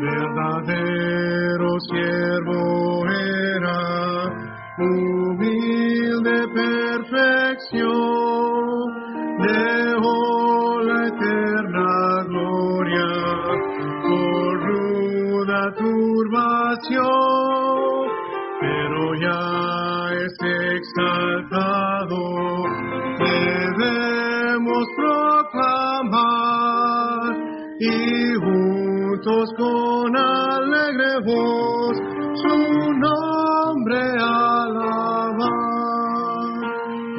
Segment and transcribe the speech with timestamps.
[0.00, 3.80] verdadero siervo era,
[4.78, 7.84] humilde perfección,
[9.38, 13.10] dejó la eterna gloria
[14.02, 17.04] por ruda turbación,
[18.60, 19.44] pero ya
[20.24, 20.36] es
[20.76, 22.22] exaltado,
[23.18, 26.34] debemos proclamar
[27.80, 28.34] y
[29.24, 31.96] con alegre voz
[32.34, 35.24] su nombre alabar.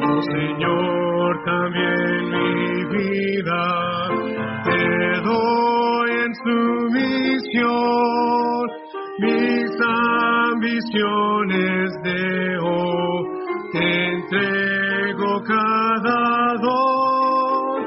[0.03, 3.63] Oh Señor, también mi vida
[4.65, 7.73] te doy en sumisión,
[9.17, 9.71] mis
[10.51, 12.81] ambiciones dejo,
[13.71, 17.77] te entrego cada don,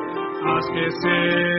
[0.44, 1.57] haz que seas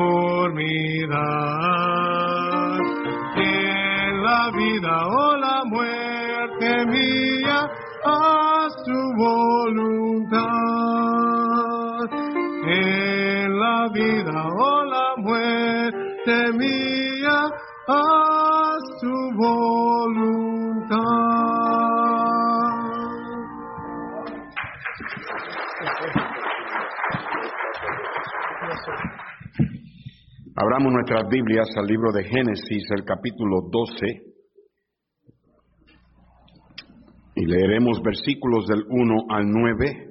[0.00, 1.20] conformidad
[3.36, 7.70] en la vida o la muerte mía,
[8.04, 10.40] haz tu voluntad.
[12.66, 16.69] En la vida o la muerte mía,
[30.80, 34.06] Abramos nuestras Biblias al libro de Génesis, el capítulo 12,
[37.34, 40.10] y leeremos versículos del 1 al 9.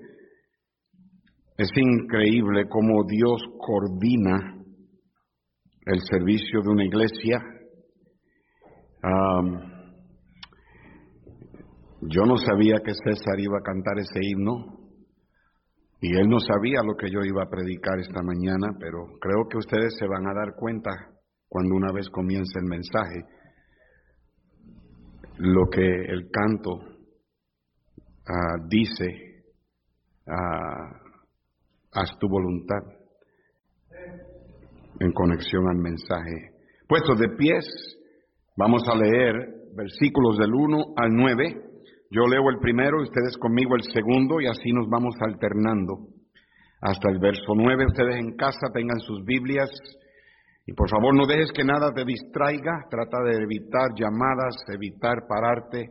[1.58, 4.63] Es increíble cómo Dios coordina
[5.88, 7.40] el servicio de una iglesia.
[12.02, 14.78] Yo no sabía que César iba a cantar ese himno.
[16.01, 19.57] Y él no sabía lo que yo iba a predicar esta mañana, pero creo que
[19.57, 20.91] ustedes se van a dar cuenta
[21.47, 23.25] cuando una vez comience el mensaje,
[25.37, 26.79] lo que el canto
[28.27, 29.43] ah, dice,
[30.27, 31.01] ah,
[31.91, 32.99] haz tu voluntad,
[34.99, 36.51] en conexión al mensaje.
[36.87, 37.66] Puestos de pies,
[38.57, 39.33] vamos a leer
[39.75, 41.69] versículos del 1 al 9.
[42.12, 46.08] Yo leo el primero, ustedes conmigo el segundo y así nos vamos alternando
[46.81, 47.86] hasta el verso 9.
[47.86, 49.70] Ustedes en casa tengan sus Biblias
[50.66, 52.86] y por favor no dejes que nada te distraiga.
[52.90, 55.86] Trata de evitar llamadas, evitar pararte.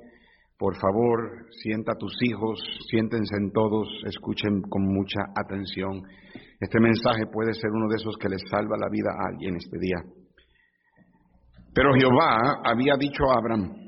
[0.59, 2.59] Por favor, sienta a tus hijos,
[2.91, 6.03] siéntense en todos, escuchen con mucha atención.
[6.59, 9.79] Este mensaje puede ser uno de esos que les salva la vida a alguien este
[9.79, 10.03] día.
[11.73, 13.88] Pero Jehová había dicho a Abraham,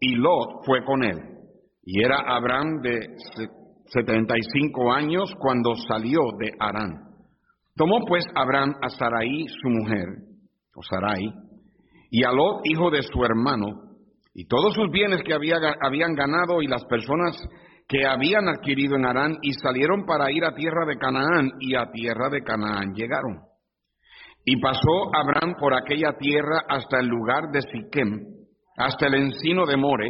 [0.00, 1.18] y Lot fue con él.
[1.82, 3.08] Y era Abraham de
[3.86, 7.08] setenta y cinco años cuando salió de Harán.
[7.74, 10.06] Tomó pues Abraham a Sarai su mujer,
[10.74, 11.32] o Sarai,
[12.10, 13.68] y a Lot hijo de su hermano,
[14.34, 17.40] y todos sus bienes que había, habían ganado y las personas
[17.88, 21.90] que habían adquirido en Harán, y salieron para ir a tierra de Canaán, y a
[21.90, 23.38] tierra de Canaán llegaron.
[24.44, 28.37] Y pasó Abraham por aquella tierra hasta el lugar de Siquem,
[28.78, 30.08] hasta el encino de More,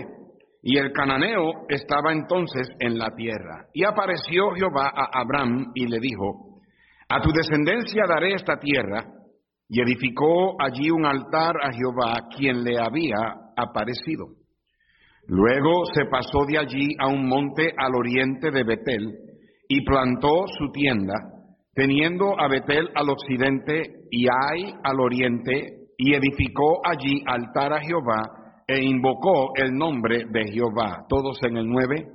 [0.62, 3.66] y el cananeo estaba entonces en la tierra.
[3.72, 6.60] Y apareció Jehová a Abraham y le dijo,
[7.08, 9.06] a tu descendencia daré esta tierra,
[9.68, 13.16] y edificó allí un altar a Jehová, quien le había
[13.56, 14.26] aparecido.
[15.26, 19.14] Luego se pasó de allí a un monte al oriente de Betel,
[19.68, 21.14] y plantó su tienda,
[21.74, 28.37] teniendo a Betel al occidente y Ai al oriente, y edificó allí altar a Jehová,
[28.68, 31.06] e invocó el nombre de Jehová.
[31.08, 32.06] Todos en el 9.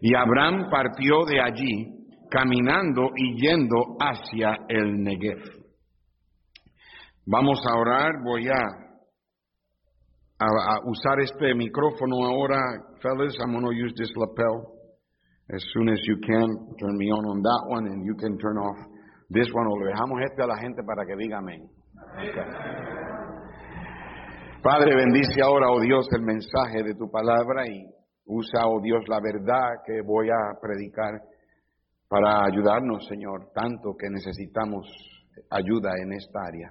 [0.00, 2.00] Y Abraham partió de allí
[2.30, 5.42] caminando y yendo hacia el Negev.
[7.26, 8.56] Vamos a orar, voy a,
[10.84, 12.58] usar este micrófono ahora,
[13.02, 13.36] fellas.
[13.40, 14.72] I'm going to use this lapel.
[15.52, 16.48] As soon as you can,
[16.78, 18.78] turn me on on that one and you can turn off
[19.28, 19.66] this one.
[19.66, 21.68] O le dejamos este a la gente para que diga amén.
[24.62, 27.82] Padre, bendice ahora, oh Dios, el mensaje de tu palabra y
[28.26, 31.22] usa, oh Dios, la verdad que voy a predicar
[32.06, 34.86] para ayudarnos, Señor, tanto que necesitamos
[35.48, 36.70] ayuda en esta área.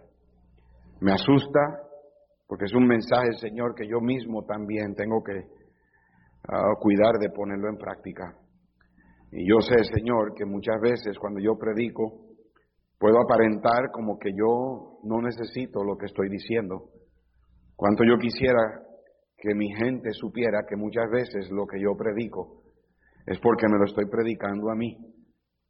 [1.02, 1.60] Me asusta
[2.46, 7.70] porque es un mensaje, Señor, que yo mismo también tengo que uh, cuidar de ponerlo
[7.70, 8.36] en práctica.
[9.32, 12.22] Y yo sé, Señor, que muchas veces cuando yo predico,
[13.00, 16.90] puedo aparentar como que yo no necesito lo que estoy diciendo.
[17.80, 18.82] Cuanto yo quisiera
[19.38, 22.64] que mi gente supiera que muchas veces lo que yo predico
[23.26, 24.98] es porque me lo estoy predicando a mí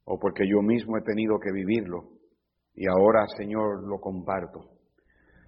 [0.06, 2.10] o porque yo mismo he tenido que vivirlo
[2.74, 4.72] y ahora, Señor, lo comparto.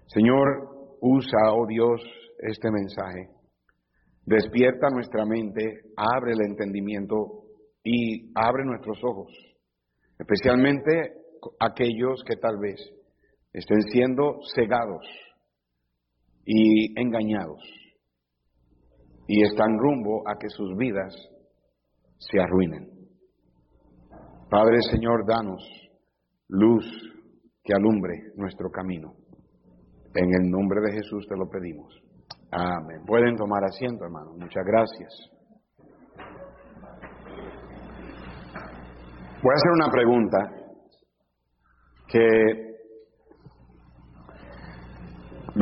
[0.06, 2.00] Señor, usa, oh Dios,
[2.38, 3.28] este mensaje.
[4.24, 7.42] Despierta nuestra mente, abre el entendimiento
[7.82, 9.32] y abre nuestros ojos,
[10.16, 11.14] especialmente
[11.58, 12.78] aquellos que tal vez
[13.52, 15.04] estén siendo cegados
[16.44, 17.62] y engañados
[19.26, 21.14] y están rumbo a que sus vidas
[22.18, 22.88] se arruinen.
[24.50, 25.62] Padre Señor, danos
[26.48, 26.84] luz
[27.64, 29.14] que alumbre nuestro camino.
[30.14, 31.98] En el nombre de Jesús te lo pedimos.
[32.50, 33.02] Amén.
[33.06, 34.32] Pueden tomar asiento, hermano.
[34.34, 35.32] Muchas gracias.
[39.42, 40.38] Voy a hacer una pregunta
[42.08, 42.71] que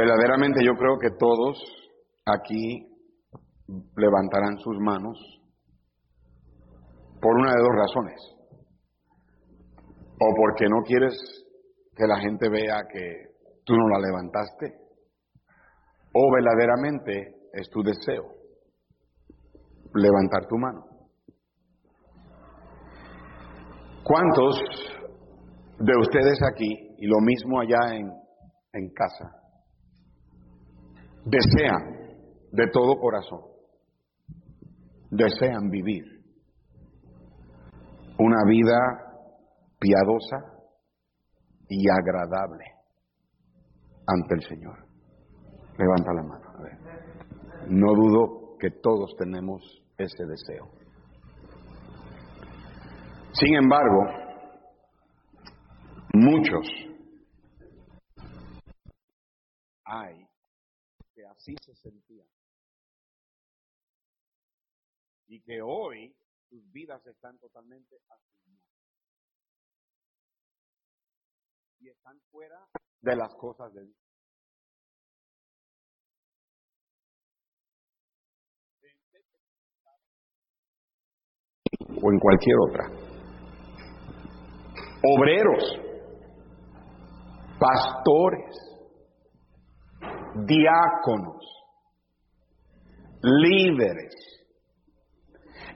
[0.01, 1.59] verdaderamente yo creo que todos
[2.25, 2.89] aquí
[3.97, 5.19] levantarán sus manos
[7.21, 8.21] por una de dos razones.
[10.23, 11.15] O porque no quieres
[11.95, 13.31] que la gente vea que
[13.65, 14.75] tú no la levantaste,
[16.15, 18.25] o verdaderamente es tu deseo
[19.95, 20.87] levantar tu mano.
[24.03, 24.63] ¿Cuántos
[25.79, 28.11] de ustedes aquí, y lo mismo allá en,
[28.73, 29.40] en casa,
[31.25, 32.01] desean
[32.53, 33.41] de todo corazón,
[35.11, 36.05] desean vivir
[38.19, 38.77] una vida
[39.79, 40.37] piadosa
[41.69, 42.65] y agradable
[44.07, 44.87] ante el Señor.
[45.79, 46.51] Levanta la mano.
[46.59, 46.79] A ver.
[47.69, 49.63] No dudo que todos tenemos
[49.97, 50.71] ese deseo.
[53.33, 54.05] Sin embargo,
[56.13, 56.67] muchos
[59.85, 60.30] hay
[61.41, 62.29] así se sentían
[65.27, 66.15] y que hoy
[66.51, 68.69] sus vidas están totalmente asignadas
[71.79, 72.67] y están fuera
[73.01, 73.97] de las cosas de Dios.
[82.03, 82.85] o en cualquier otra.
[85.03, 85.81] Obreros,
[87.59, 88.70] pastores,
[90.47, 91.45] diáconos,
[93.23, 94.15] líderes,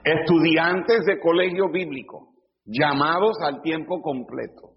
[0.03, 2.33] estudiantes de colegio bíblico,
[2.65, 4.73] llamados al tiempo completo,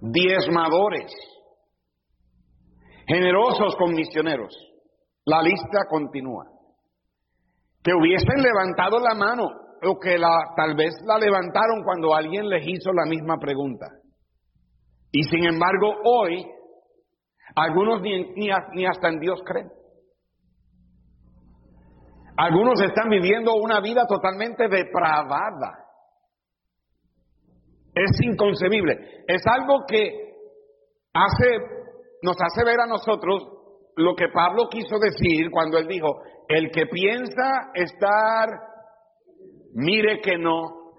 [0.00, 1.12] diezmadores,
[3.06, 4.54] generosos con misioneros.
[5.24, 6.46] La lista continúa.
[7.82, 9.48] Que hubiesen levantado la mano
[9.82, 13.86] o que la, tal vez la levantaron cuando alguien les hizo la misma pregunta.
[15.12, 16.46] Y sin embargo, hoy,
[17.54, 19.70] algunos ni, ni, hasta en Dios creen.
[22.36, 25.84] Algunos están viviendo una vida totalmente depravada.
[27.94, 29.24] Es inconcebible.
[29.26, 30.34] Es algo que
[31.12, 31.58] hace,
[32.22, 33.46] nos hace ver a nosotros
[33.96, 38.48] lo que Pablo quiso decir cuando él dijo, el que piensa estar
[39.72, 40.92] Mire que no.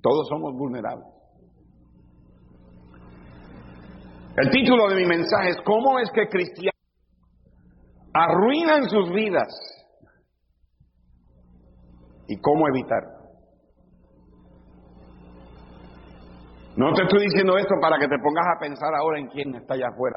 [0.00, 1.06] Todos somos vulnerables.
[4.36, 6.74] El título de mi mensaje es ¿Cómo es que cristianos
[8.12, 9.48] arruinan sus vidas?
[12.26, 13.14] ¿Y cómo evitarlo?
[16.76, 19.74] No te estoy diciendo esto para que te pongas a pensar ahora en quién está
[19.74, 20.16] allá afuera.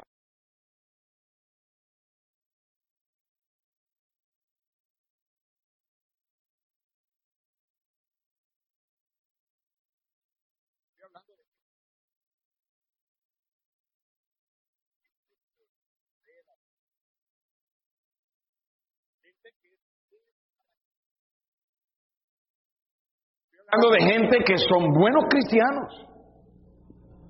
[23.70, 25.92] Hablando de gente que son buenos cristianos.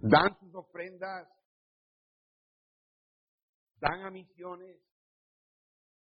[0.01, 1.29] Dan sus ofrendas,
[3.81, 4.81] dan a misiones,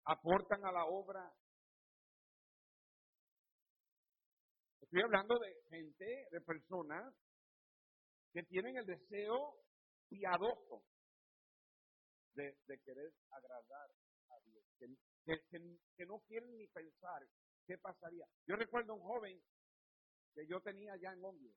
[0.05, 1.33] aportan a la obra.
[4.81, 7.13] Estoy hablando de gente, de personas
[8.31, 9.55] que tienen el deseo
[10.09, 10.83] piadoso
[12.35, 12.55] de,
[12.85, 13.89] querer agradar
[14.29, 14.63] a Dios,
[16.07, 17.21] no quieren ni pensar
[17.65, 18.25] qué pasaría.
[18.47, 19.39] Yo recuerdo un joven
[20.33, 21.53] que yo tenía allá en Londres.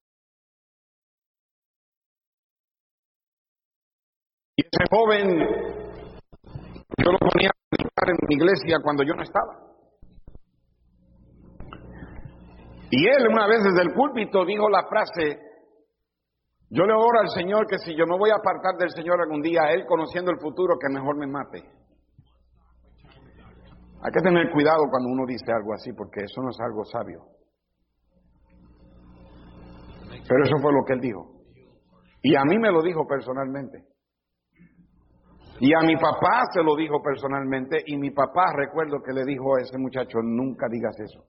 [4.57, 5.39] Y ese joven,
[6.99, 9.71] yo lo ponía a predicar en mi iglesia cuando yo no estaba.
[12.91, 15.39] Y él una vez desde el púlpito dijo la frase,
[16.71, 19.43] yo le oro al Señor que si yo me voy a apartar del Señor algún
[19.43, 21.80] día, Él conociendo el futuro, que mejor me mate.
[24.03, 27.21] Hay que tener cuidado cuando uno dice algo así, porque eso no es algo sabio.
[30.27, 31.41] Pero eso fue lo que él dijo.
[32.23, 33.85] Y a mí me lo dijo personalmente.
[35.61, 37.83] Y a mi papá se lo dijo personalmente.
[37.87, 41.25] Y mi papá recuerdo que le dijo a ese muchacho, nunca digas eso.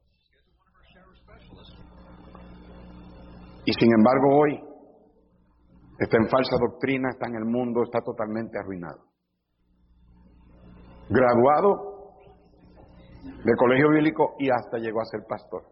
[3.66, 4.60] Y sin embargo hoy
[6.00, 9.12] está en falsa doctrina, está en el mundo, está totalmente arruinado.
[11.10, 11.91] Graduado
[13.24, 15.64] de colegio bíblico y hasta llegó a ser pastor.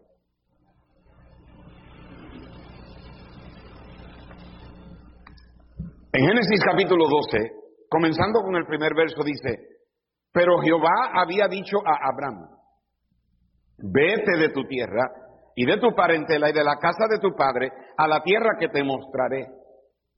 [6.12, 7.52] En Génesis capítulo 12,
[7.88, 9.70] comenzando con el primer verso, dice,
[10.32, 12.48] pero Jehová había dicho a Abraham,
[13.78, 15.08] vete de tu tierra
[15.54, 18.68] y de tu parentela y de la casa de tu padre a la tierra que
[18.68, 19.46] te mostraré.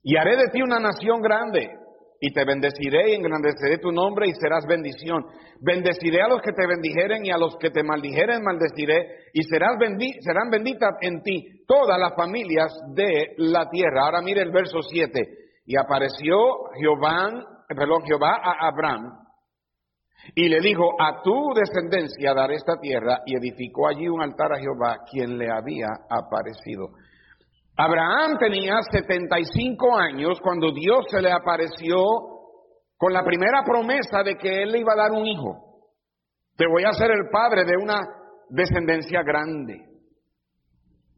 [0.03, 1.71] Y haré de ti una nación grande
[2.25, 5.27] y te bendeciré y engrandeceré tu nombre y serás bendición.
[5.61, 9.77] Bendeciré a los que te bendijeren y a los que te maldijeren maldeciré y serás
[10.21, 14.05] serán benditas en ti todas las familias de la tierra.
[14.05, 15.21] Ahora mire el verso 7.
[15.67, 16.37] Y apareció
[16.81, 17.29] Jehová,
[18.07, 19.19] Jehová a Abraham
[20.37, 24.61] y le dijo, a tu descendencia daré esta tierra y edificó allí un altar a
[24.61, 26.91] Jehová, quien le había aparecido.
[27.77, 31.97] Abraham tenía 75 años cuando Dios se le apareció
[32.97, 35.73] con la primera promesa de que él le iba a dar un hijo.
[36.57, 38.01] Te voy a ser el padre de una
[38.51, 39.81] descendencia grande.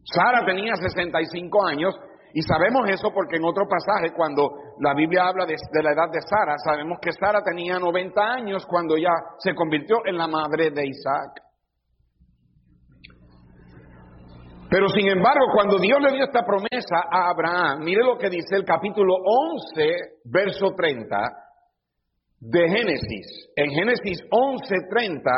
[0.05, 1.95] Sara tenía 65 años
[2.33, 6.21] y sabemos eso porque en otro pasaje, cuando la Biblia habla de, la edad de
[6.21, 10.87] Sara, sabemos que Sara tenía 90 años cuando ya se convirtió en la madre de
[10.87, 11.44] Isaac.
[14.75, 18.57] Pero sin embargo, cuando Dios le dio esta promesa a Abraham, mire lo que dice
[18.57, 19.85] el capítulo 11,
[20.25, 21.16] verso 30
[22.40, 23.52] de Génesis.
[23.54, 25.31] En Génesis 11, 30,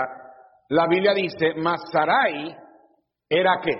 [0.71, 2.57] la Biblia dice, mas Sarai
[3.29, 3.75] era qué?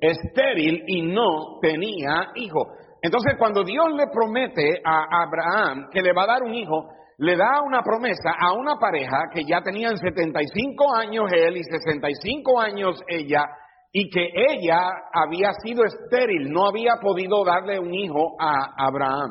[0.00, 2.66] estéril y no tenía hijo.
[3.00, 6.88] Entonces, cuando Dios le promete a Abraham que le va a dar un hijo,
[7.18, 12.60] le da una promesa a una pareja que ya tenían 75 años él y 65
[12.60, 13.44] años ella,
[13.96, 19.30] y que ella había sido estéril, no había podido darle un hijo a Abraham.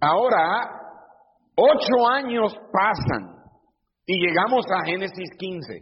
[0.00, 0.68] Ahora,
[1.54, 3.36] ocho años pasan
[4.04, 5.72] y llegamos a Génesis 15.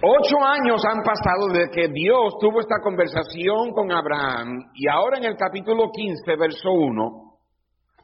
[0.00, 5.24] Ocho años han pasado desde que Dios tuvo esta conversación con Abraham y ahora en
[5.24, 7.34] el capítulo 15, verso 1,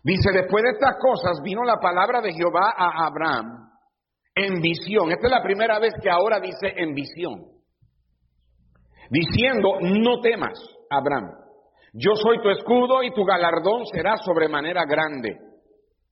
[0.03, 3.76] dice, después de estas cosas vino la palabra de Jehová a Abraham
[4.37, 5.11] en visión.
[5.11, 7.47] Esta es la primera vez que ahora dice en visión.
[9.11, 10.59] Diciendo, no temas,
[10.91, 11.31] Abraham,
[11.93, 15.37] yo soy tu escudo y tu galardón será sobremanera grande.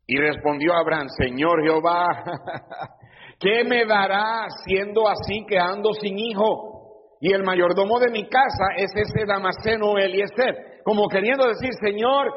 [0.07, 2.07] Y respondió Abraham, Señor Jehová,
[3.41, 7.19] ¿Qué me dará siendo así que ando sin hijo?
[7.21, 10.83] Y el mayordomo de mi casa es ese Damasceno Eliezer.
[10.85, 12.29] Como queriendo decir, Señor,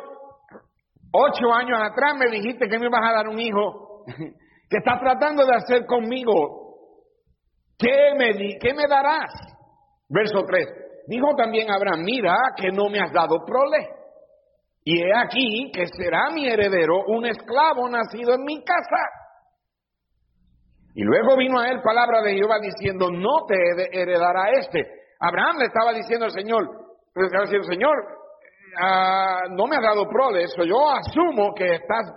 [1.11, 4.03] ocho años atrás me dijiste que me ibas a dar un hijo.
[4.69, 6.67] ¿Qué estás tratando de hacer conmigo?
[7.77, 9.31] ¿Qué me, darás?
[10.09, 10.67] Verso 3.
[11.07, 13.87] Dijo también Abraham, mira que no me has dado prole.
[14.83, 19.03] Y he aquí que será mi heredero un esclavo nacido en mi casa.
[20.95, 23.55] Y luego vino a él palabra de Jehová diciendo, no te
[23.91, 24.83] heredará este.
[25.19, 26.63] Abraham le estaba diciendo al Señor,
[27.15, 27.95] le estaba diciendo, Señor,
[28.81, 32.11] ah, no me has dado prole, eso yo asumo que estás,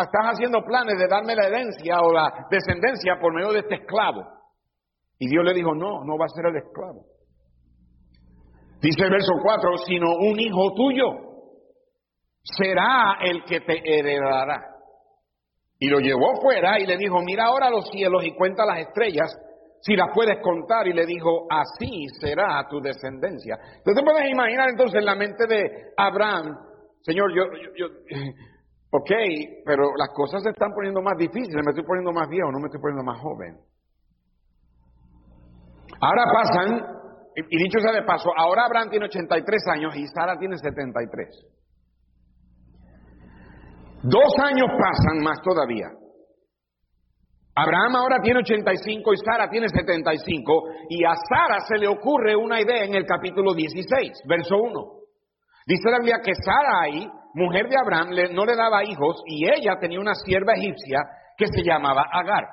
[0.00, 4.24] estás haciendo planes de darme la herencia o la descendencia por medio de este esclavo.
[5.18, 7.04] Y Dios le dijo, no, no va a ser el esclavo.
[8.80, 11.32] Dice el verso 4, sino un hijo tuyo
[12.42, 14.72] será el que te heredará.
[15.78, 19.36] Y lo llevó fuera y le dijo, mira ahora los cielos y cuenta las estrellas,
[19.80, 20.86] si las puedes contar.
[20.86, 23.56] Y le dijo, así será tu descendencia.
[23.78, 26.56] Entonces puedes imaginar entonces la mente de Abraham,
[27.02, 27.44] Señor, yo,
[27.76, 27.86] yo,
[28.92, 29.10] ok,
[29.64, 32.66] pero las cosas se están poniendo más difíciles, me estoy poniendo más viejo, no me
[32.66, 33.56] estoy poniendo más joven.
[35.98, 36.84] Ahora pasan,
[37.36, 41.28] y dicho sea de paso, ahora Abraham tiene 83 años y Sara tiene 73.
[44.02, 45.88] Dos años pasan más todavía.
[47.54, 52.60] Abraham ahora tiene 85 y Sara tiene 75 y a Sara se le ocurre una
[52.60, 55.02] idea en el capítulo 16, verso 1.
[55.66, 60.00] Dice la Biblia que Sarai, mujer de Abraham, no le daba hijos y ella tenía
[60.00, 60.98] una sierva egipcia
[61.36, 62.44] que se llamaba Agar.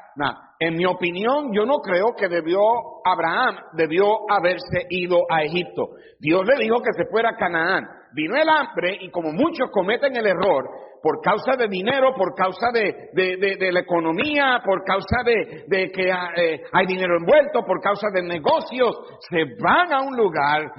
[0.59, 2.59] en mi opinión, yo no creo que debió,
[3.05, 5.89] Abraham debió haberse ido a Egipto.
[6.19, 7.85] Dios le dijo que se fuera a Canaán.
[8.11, 10.67] Vino el hambre y como muchos cometen el error,
[11.01, 16.61] por causa de dinero, por causa de, de, la economía, por causa de, que eh,
[16.71, 18.95] hay dinero envuelto, por causa de negocios,
[19.29, 20.71] se van a un lugar,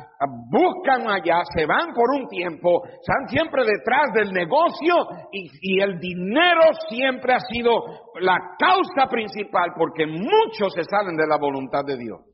[0.51, 4.95] buscan allá, se van por un tiempo, están siempre detrás del negocio
[5.33, 7.73] y, y el dinero siempre ha sido
[8.21, 12.30] la causa principal porque muchos se salen de la voluntad de Dios.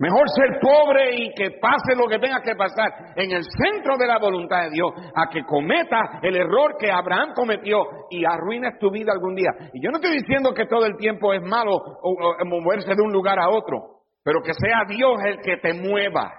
[0.00, 4.06] Mejor ser pobre y que pase lo que tenga que pasar en el centro de
[4.06, 8.90] la voluntad de Dios a que cometa el error que Abraham cometió y arruines tu
[8.90, 9.50] vida algún día.
[9.74, 12.00] Y yo no estoy diciendo que todo el tiempo es malo
[12.46, 16.32] moverse de un lugar a otro, pero que sea Dios el que te mueva,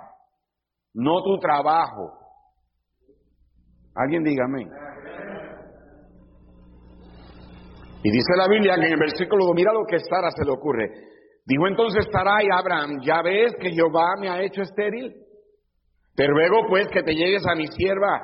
[0.95, 2.17] no tu trabajo.
[3.93, 4.65] Alguien dígame.
[8.01, 10.51] Y dice la Biblia que en el versículo 2, mira lo que Sara se le
[10.51, 11.11] ocurre.
[11.45, 15.13] Dijo entonces Sarai a Abraham, ya ves que Jehová me ha hecho estéril.
[16.15, 18.21] Te ruego pues que te llegues a mi sierva.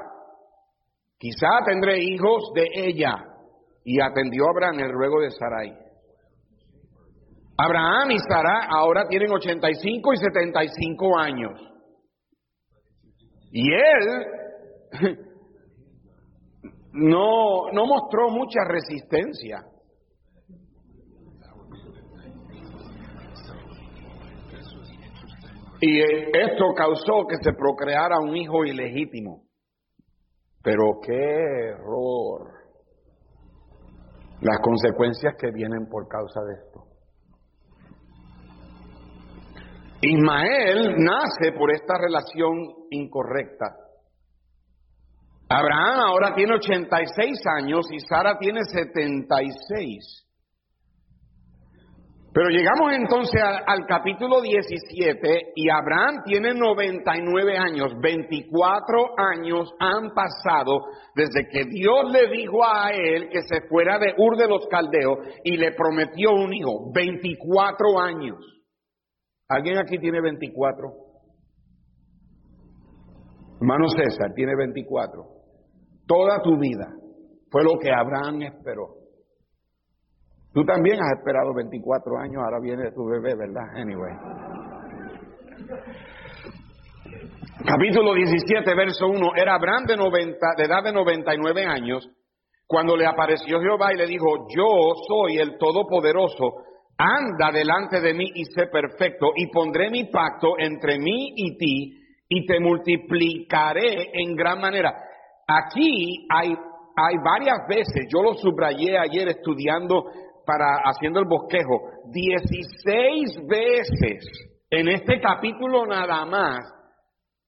[1.17, 3.15] Quizá tendré hijos de ella.
[3.83, 5.73] Y atendió Abraham el ruego de Sarai.
[7.57, 11.59] Abraham y Sara ahora tienen 85 y 75 años.
[13.51, 14.27] Y él
[16.93, 19.63] no, no mostró mucha resistencia.
[25.79, 29.43] Y esto causó que se procreara un hijo ilegítimo.
[30.63, 32.51] Pero qué error.
[34.41, 36.83] Las consecuencias que vienen por causa de esto.
[40.01, 42.53] Ismael nace por esta relación
[42.91, 43.75] incorrecta.
[45.49, 50.26] Abraham ahora tiene 86 años y Sara tiene 76.
[52.37, 60.85] Pero llegamos entonces al, capítulo 17 y Abraham tiene 99 años, 24 años han pasado
[61.15, 65.17] desde que Dios le dijo a él que se fuera de Ur de los Caldeos
[65.43, 68.37] y le prometió un hijo, 24 años.
[69.49, 70.89] ¿Alguien aquí tiene 24?
[73.59, 75.23] Hermano César tiene 24.
[76.05, 76.85] Toda tu vida
[77.49, 78.96] fue lo que Abraham esperó.
[80.57, 83.61] Tú también has esperado 24 años, ahora viene tu bebé, ¿verdad?
[83.75, 84.11] Anyway.
[87.63, 89.35] Capítulo 17, verso 1.
[89.35, 92.09] Era Abraham de, 90, de edad de 99 años
[92.65, 96.63] cuando le apareció Jehová y le dijo, yo soy el Todopoderoso,
[96.97, 101.99] anda delante de mí y sé perfecto, y pondré mi pacto entre mí y ti,
[102.29, 104.91] y te multiplicaré en gran manera.
[105.47, 110.05] Aquí hay, hay varias veces, yo lo subrayé ayer estudiando
[110.47, 116.59] para haciendo el bosquejo, 16 veces en este capítulo nada más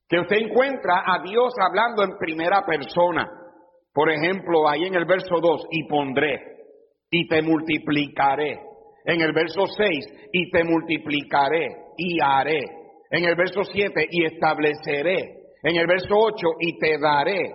[0.07, 3.29] que usted encuentra a Dios hablando en primera persona.
[3.93, 6.39] Por ejemplo, ahí en el verso 2, y pondré,
[7.11, 8.59] y te multiplicaré.
[9.05, 12.63] En el verso 6, y te multiplicaré, y haré.
[13.11, 15.39] En el verso 7, y estableceré.
[15.63, 17.51] En el verso 8, y te daré.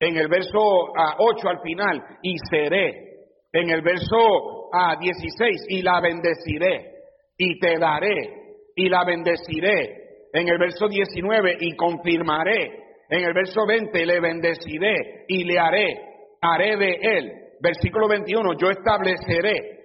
[0.00, 3.12] En el verso 8 ah, al final, y seré.
[3.52, 6.92] En el verso a 16, y la bendeciré,
[7.36, 10.00] y te daré, y la bendeciré.
[10.32, 12.82] En el verso 19, y confirmaré.
[13.10, 15.98] En el verso 20, le bendeciré y le haré,
[16.40, 17.32] haré de él.
[17.60, 19.82] Versículo 21, yo estableceré.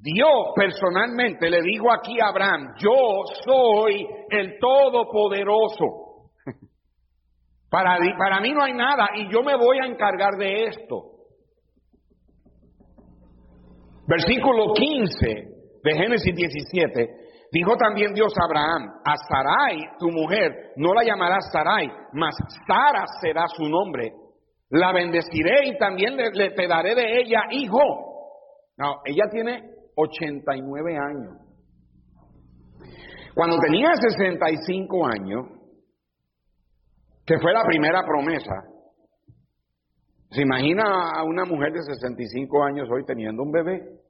[0.00, 6.30] Dios personalmente le digo aquí a Abraham, yo soy el Todopoderoso.
[7.70, 11.19] Para, para mí no hay nada y yo me voy a encargar de esto.
[14.10, 15.26] Versículo 15
[15.84, 17.08] de Génesis 17.
[17.52, 22.34] Dijo también Dios a Abraham, a Sarai, tu mujer, no la llamarás Sarai, mas
[22.66, 24.12] Sara será su nombre.
[24.72, 27.78] la bendeciré y también le, le- te daré de ella hijo.
[28.76, 29.62] No, ella tiene
[29.96, 31.36] 89 años.
[33.34, 35.46] Cuando tenía 65 años,
[37.26, 38.54] que fue la primera promesa,
[40.30, 44.00] ¿se imagina a una mujer de 65 años hoy teniendo un bebé?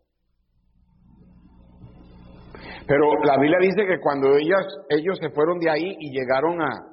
[2.86, 6.90] Pero la Biblia dice que cuando ellas, ellos se fueron de ahí y llegaron a,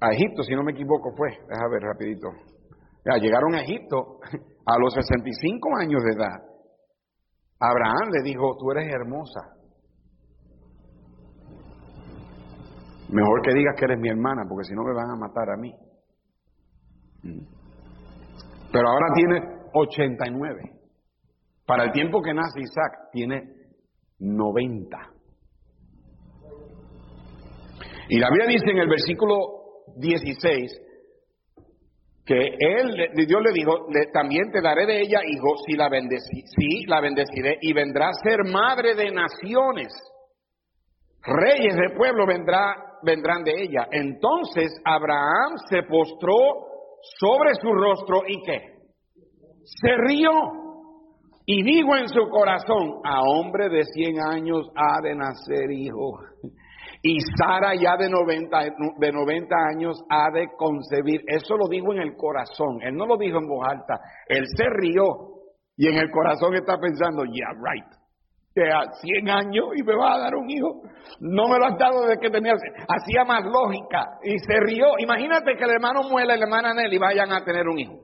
[0.00, 2.28] a, Egipto, si no me equivoco fue, déjame ver rapidito.
[3.04, 4.18] Ya, llegaron a Egipto
[4.66, 6.42] a los 65 años de edad.
[7.60, 9.40] Abraham le dijo, tú eres hermosa.
[13.10, 15.56] Mejor que digas que eres mi hermana, porque si no me van a matar a
[15.56, 15.72] mí.
[18.72, 19.40] Pero ahora tiene
[19.72, 20.62] 89.
[21.66, 23.42] Para el tiempo que nace Isaac, tiene
[24.18, 24.98] 90.
[28.08, 29.36] Y la Biblia dice en el versículo
[29.96, 30.80] 16
[32.26, 36.86] que él, Dios le dijo, también te daré de ella hijo si la bendeci, sí,
[36.86, 39.92] la bendeciré y vendrá a ser madre de naciones.
[41.22, 43.88] Reyes de pueblo vendrá, vendrán de ella.
[43.90, 46.73] Entonces Abraham se postró
[47.18, 48.60] sobre su rostro y qué?
[49.64, 50.30] Se rió
[51.46, 56.18] y dijo en su corazón, a hombre de 100 años ha de nacer hijo.
[57.02, 58.58] Y Sara ya de 90,
[58.98, 61.20] de 90 años ha de concebir.
[61.26, 62.80] Eso lo dijo en el corazón.
[62.80, 64.00] Él no lo dijo en voz alta.
[64.26, 65.04] Él se rió.
[65.76, 68.03] Y en el corazón está pensando, yeah, right.
[68.54, 70.80] Que a 100 años y me va a dar un hijo.
[71.20, 72.52] No me lo has dado desde que tenía.
[72.54, 74.06] Hacía más lógica.
[74.22, 74.86] Y se rió.
[74.98, 77.94] Imagínate que el hermano Muela y la hermana Nelly vayan a tener un hijo.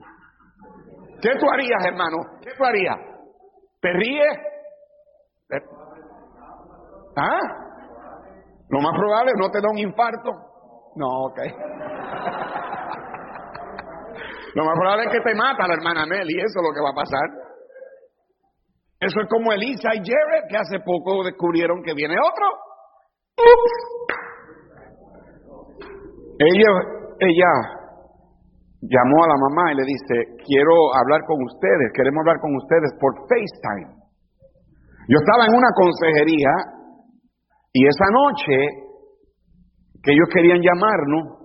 [1.23, 2.17] ¿Qué tú harías, hermano?
[2.43, 2.97] ¿Qué tú harías?
[3.81, 4.39] ¿Te ríes?
[5.49, 5.63] ¿Te-
[7.17, 7.39] ¿Ah?
[8.71, 10.31] Lo más probable, no te da un infarto.
[10.97, 11.39] No, ok.
[14.55, 16.91] Lo más probable es que te mata la hermana Nelly, eso es lo que va
[16.91, 17.50] a pasar.
[19.01, 22.47] Eso es como Elisa y Jared, que hace poco descubrieron que viene otro.
[23.41, 23.75] Ups.
[26.39, 26.71] Ella,
[27.19, 27.53] ella
[28.83, 32.93] llamó a la mamá y le dice, quiero hablar con ustedes, queremos hablar con ustedes
[33.01, 34.01] por FaceTime.
[35.09, 36.53] Yo estaba en una consejería
[37.73, 38.57] y esa noche
[40.03, 41.40] que ellos querían llamarnos,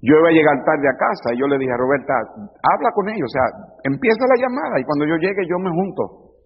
[0.00, 2.14] yo iba a llegar tarde a casa y yo le dije a Roberta,
[2.62, 3.46] habla con ellos, o sea,
[3.82, 6.38] empieza la llamada y cuando yo llegue yo me junto.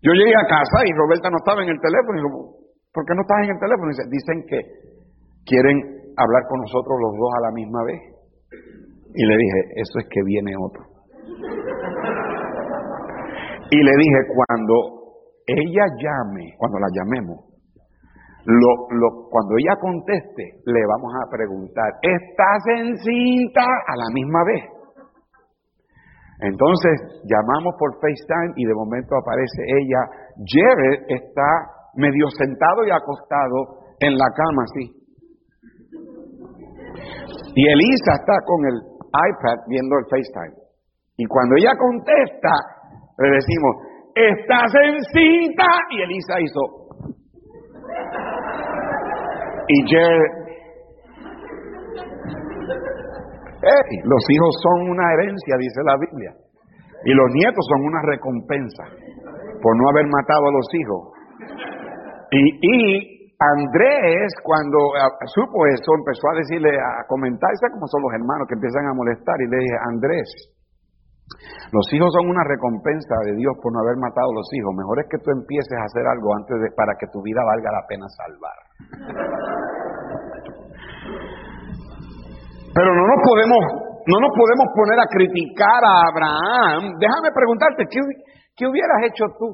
[0.00, 2.40] Yo llegué a casa y Roberta no estaba en el teléfono y digo,
[2.92, 3.88] ¿por qué no estás en el teléfono?
[3.92, 4.58] Dice, dicen que
[5.44, 5.76] quieren
[6.16, 8.00] hablar con nosotros los dos a la misma vez.
[9.12, 10.84] Y le dije, eso es que viene otro.
[13.70, 14.74] Y le dije, cuando
[15.46, 17.45] ella llame, cuando la llamemos,
[18.46, 23.62] lo, cuando ella conteste, le vamos a preguntar, ¿estás encinta?
[23.62, 24.64] A la misma vez.
[26.40, 30.00] Entonces llamamos por FaceTime y de momento aparece ella.
[30.46, 31.48] Jared está
[31.96, 34.92] medio sentado y acostado en la cama, así.
[37.56, 38.76] Y Elisa está con el
[39.10, 40.54] iPad viendo el FaceTime.
[41.16, 42.52] Y cuando ella contesta,
[43.16, 43.72] le decimos,
[44.14, 45.64] ¿estás encinta?
[45.90, 46.85] Y Elisa hizo,
[49.68, 50.32] y Jared.
[53.62, 56.32] Ey, los hijos son una herencia, dice la Biblia.
[57.04, 58.84] Y los nietos son una recompensa
[59.62, 61.00] por no haber matado a los hijos.
[62.30, 68.02] Y, y Andrés, cuando ah, supo eso, empezó a decirle, a comentar, ¿sabes cómo son
[68.02, 69.36] los hermanos que empiezan a molestar?
[69.40, 70.28] Y le dije, Andrés,
[71.72, 74.70] los hijos son una recompensa de Dios por no haber matado a los hijos.
[74.74, 77.72] Mejor es que tú empieces a hacer algo antes de, para que tu vida valga
[77.74, 78.58] la pena salvar.
[82.70, 83.58] Pero no nos podemos,
[84.06, 86.94] no nos podemos poner a criticar a Abraham.
[87.00, 87.98] Déjame preguntarte, ¿qué,
[88.54, 89.46] qué hubieras hecho tú?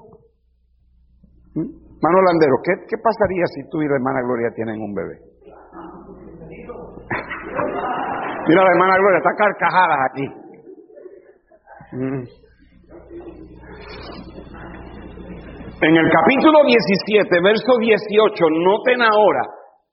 [1.56, 1.72] ¿Mm?
[2.02, 5.16] Manuel Landero, ¿qué, ¿qué pasaría si tú y la hermana Gloria tienen un bebé?
[8.48, 10.41] Mira, la hermana Gloria está carcajada aquí.
[11.92, 12.24] Mm.
[15.82, 19.42] En el capítulo 17, verso 18, noten ahora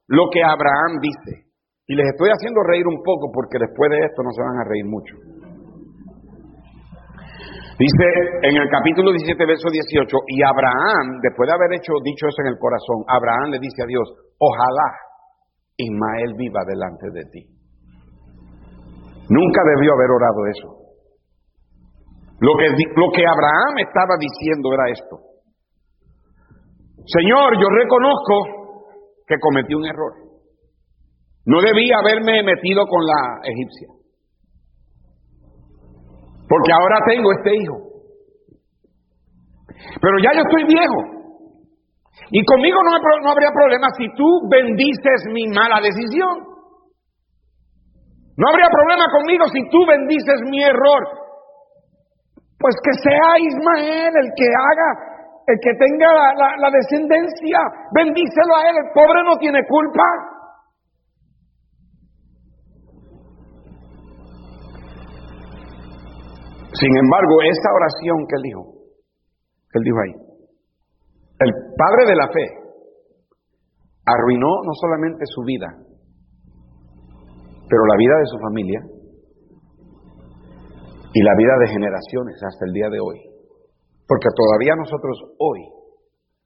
[0.08, 1.50] lo que Abraham dice.
[1.88, 4.70] Y les estoy haciendo reír un poco porque después de esto no se van a
[4.70, 5.16] reír mucho.
[7.80, 8.06] Dice
[8.44, 12.54] en el capítulo 17, verso 18, y Abraham, después de haber hecho, dicho eso en
[12.54, 14.06] el corazón, Abraham le dice a Dios,
[14.38, 14.88] ojalá
[15.76, 17.42] Ismael viva delante de ti.
[19.30, 20.79] Nunca debió haber orado eso.
[22.39, 25.30] Lo que, lo que Abraham estaba diciendo era esto.
[27.06, 28.86] Señor, yo reconozco
[29.28, 30.13] que cometí un error.
[31.45, 33.88] No debía haberme metido con la egipcia.
[36.47, 37.78] Porque ahora tengo este hijo.
[40.02, 41.19] Pero ya yo estoy viejo.
[42.32, 42.91] Y conmigo no,
[43.23, 46.49] no habría problema si tú bendices mi mala decisión.
[48.38, 51.18] No habría problema conmigo si tú bendices mi error.
[52.60, 54.89] Pues que sea Ismael el que haga,
[55.48, 57.60] el que tenga la, descendencia.
[57.95, 58.76] Bendícelo a él.
[58.84, 60.04] El pobre no tiene culpa.
[66.74, 68.63] Sin embargo, esta oración que él dijo,
[69.72, 70.13] que él dijo ahí,
[71.39, 72.45] el padre de la fe
[74.06, 75.67] arruinó no solamente su vida,
[77.69, 78.99] pero la vida de su familia
[81.13, 83.19] y la vida de generaciones hasta el día de hoy.
[84.08, 85.62] Porque todavía nosotros hoy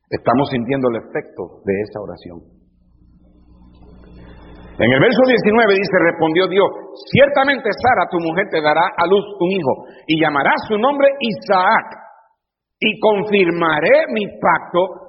[0.10, 2.38] estamos sintiendo el efecto de esa oración.
[4.80, 6.65] En el verso 19 dice, respondió Dios,
[7.13, 9.73] ciertamente Sara, tu mujer, te dará a luz un hijo
[10.08, 11.93] y llamará su nombre Isaac
[12.80, 15.04] y confirmaré mi pacto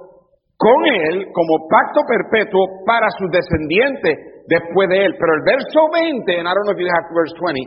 [0.55, 5.15] con él como pacto perpetuo para sus descendientes después de él.
[5.17, 7.57] Pero el verso 20, en I don't know if you have verse 20,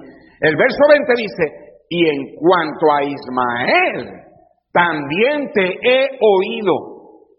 [0.41, 4.11] el verso 20 dice, y en cuanto a Ismael,
[4.73, 6.99] también te he oído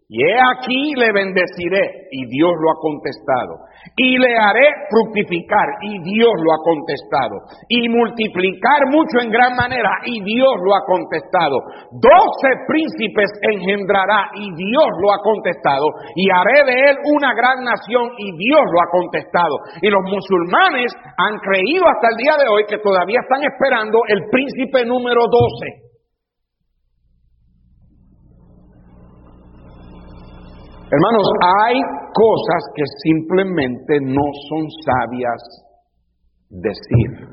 [0.09, 3.68] y he aquí le bendeciré, y Dios lo ha contestado.
[3.95, 7.35] Y le haré fructificar, y Dios lo ha contestado.
[7.67, 11.59] Y multiplicar mucho en gran manera, y Dios lo ha contestado.
[11.91, 15.87] Doce príncipes engendrará, y Dios lo ha contestado.
[16.15, 19.55] Y haré de él una gran nación, y Dios lo ha contestado.
[19.81, 24.29] Y los musulmanes han creído hasta el día de hoy que todavía están esperando el
[24.29, 25.88] príncipe número doce.
[30.91, 31.27] Hermanos,
[31.61, 31.75] hay
[32.13, 35.41] cosas que simplemente no son sabias
[36.49, 37.29] decir.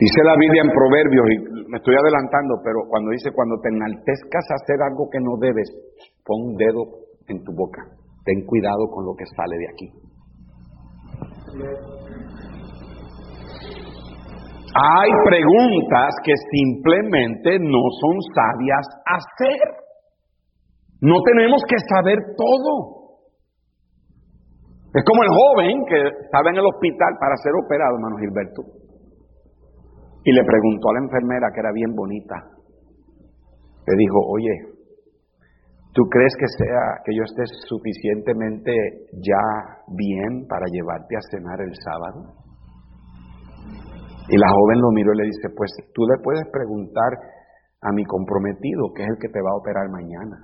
[0.00, 4.44] Dice la Biblia en Proverbios, y me estoy adelantando, pero cuando dice, cuando te enaltezcas
[4.50, 5.68] a hacer algo que no debes,
[6.24, 6.86] pon un dedo
[7.28, 7.84] en tu boca.
[8.24, 9.92] Ten cuidado con lo que sale de aquí.
[14.74, 19.58] Hay preguntas que simplemente no son sabias hacer.
[21.00, 23.00] No tenemos que saber todo.
[24.94, 28.62] Es como el joven que estaba en el hospital para ser operado, hermano Gilberto.
[30.24, 32.36] Y le preguntó a la enfermera, que era bien bonita.
[33.86, 34.54] Le dijo, oye,
[35.94, 38.72] ¿tú crees que sea que yo esté suficientemente
[39.14, 42.39] ya bien para llevarte a cenar el sábado?
[44.30, 47.18] Y la joven lo miró y le dice, pues tú le puedes preguntar
[47.82, 50.36] a mi comprometido, que es el que te va a operar mañana.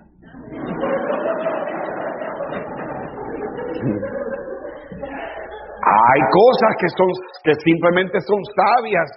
[5.87, 7.07] Hay cosas que son
[7.45, 9.11] que simplemente son sabias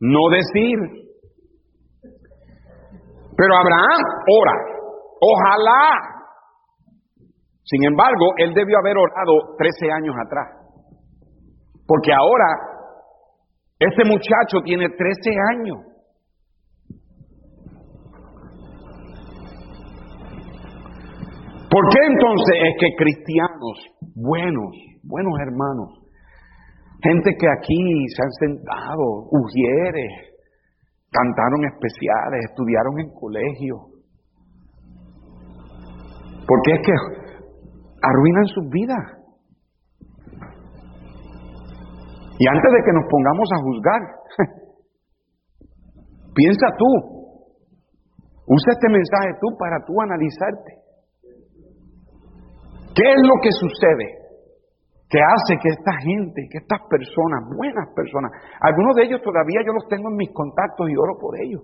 [0.00, 0.78] no decir.
[3.36, 4.00] Pero Abraham
[4.40, 4.52] ora,
[5.20, 5.92] ojalá.
[7.62, 10.48] Sin embargo, él debió haber orado 13 años atrás.
[11.86, 12.69] Porque ahora
[13.80, 15.78] este muchacho tiene 13 años.
[21.70, 23.76] ¿Por qué entonces es que cristianos,
[24.14, 26.00] buenos, buenos hermanos,
[27.02, 30.34] gente que aquí se han sentado, ujieres,
[31.10, 33.76] cantaron especiales, estudiaron en colegio,
[36.46, 36.92] ¿por qué es que
[38.02, 39.19] arruinan sus vidas?
[42.40, 44.00] Y antes de que nos pongamos a juzgar,
[46.40, 46.88] piensa tú,
[48.48, 50.72] usa este mensaje tú para tú analizarte.
[52.96, 54.08] ¿Qué es lo que sucede
[55.12, 58.32] que hace que esta gente, que estas personas, buenas personas,
[58.64, 61.60] algunos de ellos todavía yo los tengo en mis contactos y oro por ellos?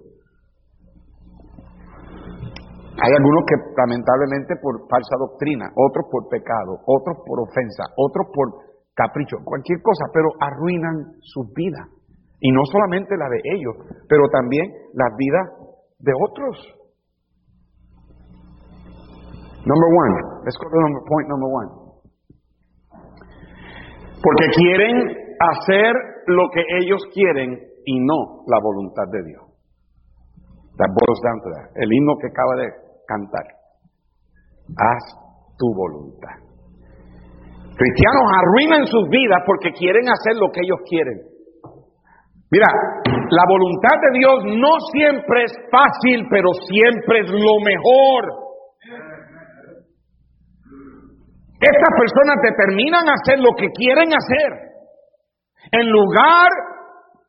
[3.00, 8.65] Hay algunos que lamentablemente por falsa doctrina, otros por pecado, otros por ofensa, otros por
[8.96, 11.86] capricho, cualquier cosa, pero arruinan sus vidas.
[12.40, 13.74] Y no solamente la de ellos,
[14.08, 15.44] pero también las vidas
[16.00, 16.56] de otros.
[19.66, 21.70] Number one, let's go to number, point number one.
[24.22, 24.96] Porque quieren
[25.38, 25.92] hacer
[26.26, 29.42] lo que ellos quieren y no la voluntad de Dios.
[30.78, 31.82] That boils down to that.
[31.82, 32.68] El himno que acaba de
[33.06, 33.46] cantar.
[34.76, 35.02] Haz
[35.58, 36.45] tu voluntad.
[37.76, 41.20] Cristianos arruinan sus vidas porque quieren hacer lo que ellos quieren.
[42.50, 42.68] Mira,
[43.28, 48.46] la voluntad de Dios no siempre es fácil, pero siempre es lo mejor.
[51.60, 54.66] Estas personas determinan hacer lo que quieren hacer
[55.72, 56.48] en lugar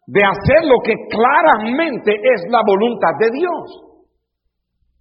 [0.05, 3.83] de hacer lo que claramente es la voluntad de Dios.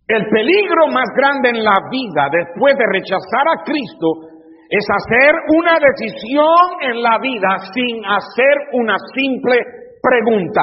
[0.09, 4.36] El peligro más grande en la vida después de rechazar a Cristo
[4.68, 9.61] es hacer una decisión en la vida sin hacer una simple
[10.02, 10.62] pregunta.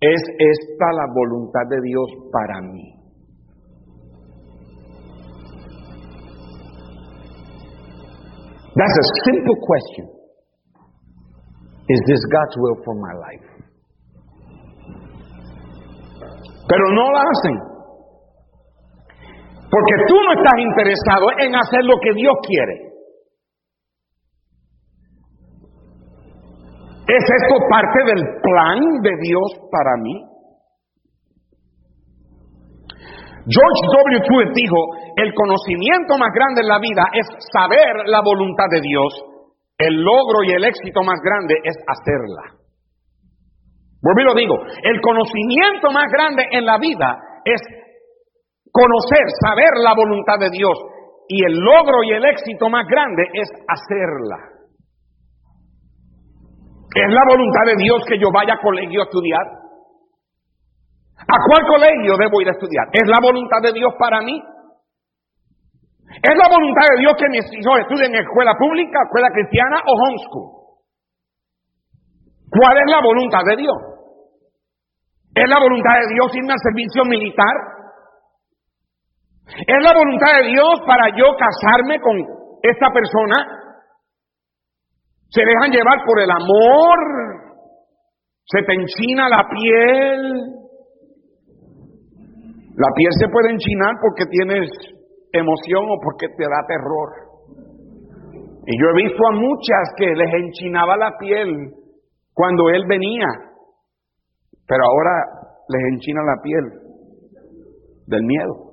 [0.00, 2.92] ¿Es esta la voluntad de Dios para mí?
[8.76, 10.06] That's a simple question.
[11.88, 13.56] Is this God's will for my life?
[16.68, 17.75] Pero no lo hacen.
[19.70, 22.86] Porque tú no estás interesado en hacer lo que Dios quiere.
[27.06, 30.26] ¿Es esto parte del plan de Dios para mí?
[33.46, 34.20] George W.
[34.26, 34.76] Truett dijo,
[35.16, 39.14] el conocimiento más grande en la vida es saber la voluntad de Dios,
[39.78, 42.58] el logro y el éxito más grande es hacerla.
[44.02, 47.60] Vuelvo y lo digo, el conocimiento más grande en la vida es
[48.76, 50.76] conocer, saber la voluntad de Dios.
[51.28, 54.56] Y el logro y el éxito más grande es hacerla.
[56.94, 59.46] ¿Es la voluntad de Dios que yo vaya a colegio a estudiar?
[61.16, 62.86] ¿A cuál colegio debo ir a estudiar?
[62.92, 64.40] ¿Es la voluntad de Dios para mí?
[66.22, 69.92] ¿Es la voluntad de Dios que mis hijos estudien en escuela pública, escuela cristiana o
[69.92, 70.48] homeschool?
[72.48, 73.76] ¿Cuál es la voluntad de Dios?
[75.34, 77.75] ¿Es la voluntad de Dios irme al servicio militar?
[79.64, 82.18] ¿Es la voluntad de Dios para yo casarme con
[82.62, 83.36] esta persona?
[85.28, 86.98] ¿Se dejan llevar por el amor?
[88.44, 90.20] ¿Se te enchina la piel?
[92.76, 94.68] La piel se puede enchinar porque tienes
[95.32, 97.26] emoción o porque te da terror.
[98.66, 101.72] Y yo he visto a muchas que les enchinaba la piel
[102.34, 103.28] cuando Él venía,
[104.66, 105.12] pero ahora
[105.68, 106.64] les enchina la piel
[108.06, 108.65] del miedo.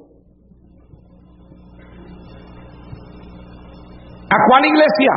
[4.33, 5.13] ¿A cuál iglesia?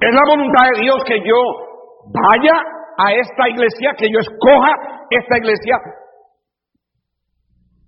[0.00, 1.36] Es la voluntad de Dios que yo
[2.08, 2.56] vaya
[2.96, 4.72] a esta iglesia, que yo escoja
[5.10, 5.76] esta iglesia.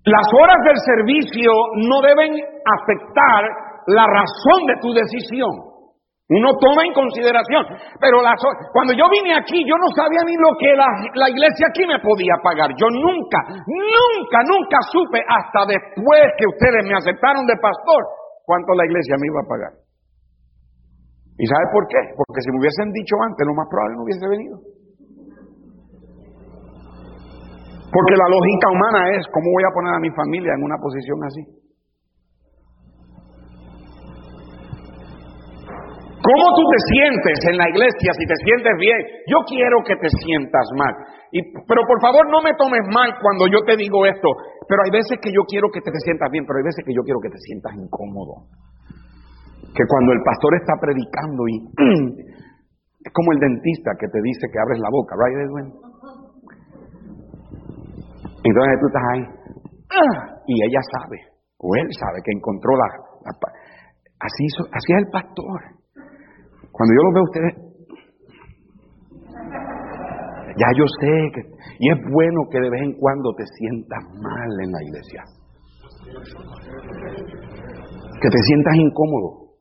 [0.04, 1.52] Las horas del servicio
[1.88, 3.40] no deben afectar
[3.86, 5.48] la razón de tu decisión.
[6.28, 7.64] Uno toma en consideración.
[7.98, 8.20] Pero
[8.72, 11.98] cuando yo vine aquí, yo no sabía ni lo que la, la, iglesia aquí me
[11.98, 12.70] podía pagar.
[12.76, 18.19] Yo nunca, nunca, nunca supe hasta después que ustedes me aceptaron de pastor
[18.50, 19.72] cuánto la iglesia me iba a pagar.
[21.38, 22.02] ¿Y sabe por qué?
[22.18, 24.58] Porque si me hubiesen dicho antes, lo más probable no hubiese venido.
[27.94, 31.18] Porque la lógica humana es, ¿cómo voy a poner a mi familia en una posición
[31.22, 31.42] así?
[36.20, 38.98] ¿Cómo tú te sientes en la iglesia si te sientes bien?
[39.30, 40.94] Yo quiero que te sientas mal.
[41.32, 44.28] Y, pero por favor no me tomes mal cuando yo te digo esto.
[44.68, 47.02] Pero hay veces que yo quiero que te, sientas bien, pero hay veces que yo
[47.02, 48.48] quiero que te sientas incómodo.
[49.74, 51.56] Que cuando el pastor está predicando y
[53.06, 55.68] es como el dentista que te dice que abres la boca, right Edwin?
[58.42, 59.24] Entonces tú estás ahí
[60.46, 61.18] y ella sabe,
[61.58, 62.86] o él sabe que encontró la...
[64.20, 65.60] así, así es el pastor.
[66.72, 67.69] Cuando yo los veo a ustedes,
[70.56, 71.40] ya yo sé que,
[71.78, 75.22] y es bueno que de vez en cuando te sientas mal en la iglesia.
[78.20, 79.56] Que te sientas incómodo.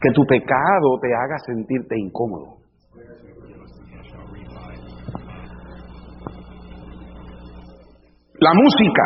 [0.00, 2.56] Que tu pecado te haga sentirte incómodo.
[8.38, 9.02] La música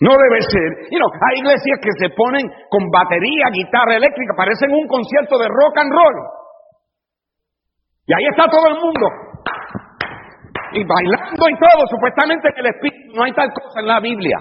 [0.00, 0.90] no debe ser.
[0.90, 5.48] You know, hay iglesias que se ponen con batería, guitarra eléctrica, parecen un concierto de
[5.48, 6.16] rock and roll.
[8.06, 9.31] Y ahí está todo el mundo.
[10.74, 13.12] Y bailando y todo, supuestamente en el Espíritu.
[13.14, 14.38] No hay tal cosa en la Biblia.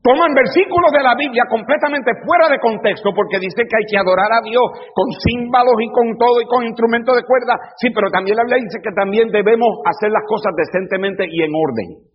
[0.00, 4.32] Toman versículos de la Biblia completamente fuera de contexto porque dice que hay que adorar
[4.32, 4.64] a Dios
[4.96, 7.60] con címbalos y con todo y con instrumentos de cuerda.
[7.76, 11.52] Sí, pero también la Biblia dice que también debemos hacer las cosas decentemente y en
[11.52, 12.10] orden.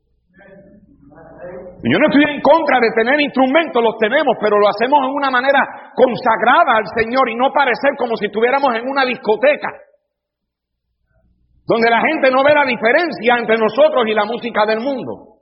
[1.86, 5.30] Yo no estoy en contra de tener instrumentos, los tenemos, pero lo hacemos en una
[5.30, 5.62] manera
[5.94, 9.70] consagrada al Señor y no parecer como si estuviéramos en una discoteca,
[11.66, 15.36] donde la gente no ve la diferencia entre nosotros y la música del mundo.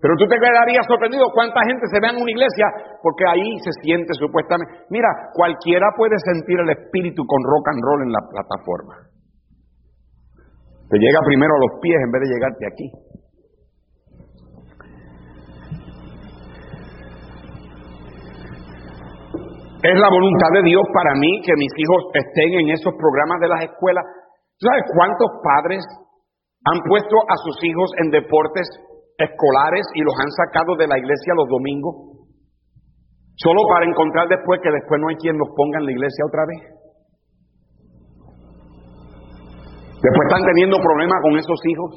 [0.00, 2.66] Pero tú te quedarías sorprendido cuánta gente se ve en una iglesia
[3.02, 4.86] porque ahí se siente supuestamente.
[4.90, 8.94] Mira, cualquiera puede sentir el espíritu con rock and roll en la plataforma.
[10.88, 12.88] Te llega primero a los pies en vez de llegarte aquí.
[19.78, 23.48] Es la voluntad de Dios para mí que mis hijos estén en esos programas de
[23.48, 24.04] las escuelas.
[24.58, 25.86] ¿Sabes cuántos padres
[26.66, 28.66] han puesto a sus hijos en deportes
[29.14, 31.94] escolares y los han sacado de la iglesia los domingos?
[33.38, 36.42] Solo para encontrar después que después no hay quien los ponga en la iglesia otra
[36.42, 36.62] vez.
[40.02, 41.90] Después están teniendo problemas con esos hijos.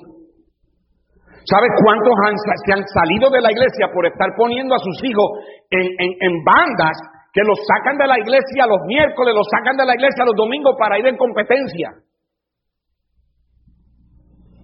[1.50, 5.26] ¿Sabes cuántos se han salido de la iglesia por estar poniendo a sus hijos
[5.74, 6.94] en, en bandas
[7.34, 10.78] que los sacan de la iglesia los miércoles, los sacan de la iglesia los domingos
[10.78, 11.90] para ir en competencia?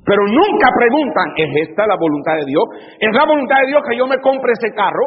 [0.07, 2.63] Pero nunca preguntan, ¿es esta la voluntad de Dios?
[2.97, 5.03] ¿Es la voluntad de Dios que yo me compre ese carro?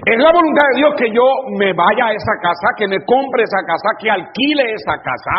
[0.00, 1.28] ¿Es la voluntad de Dios que yo
[1.60, 5.36] me vaya a esa casa, que me compre esa casa, que alquile esa casa?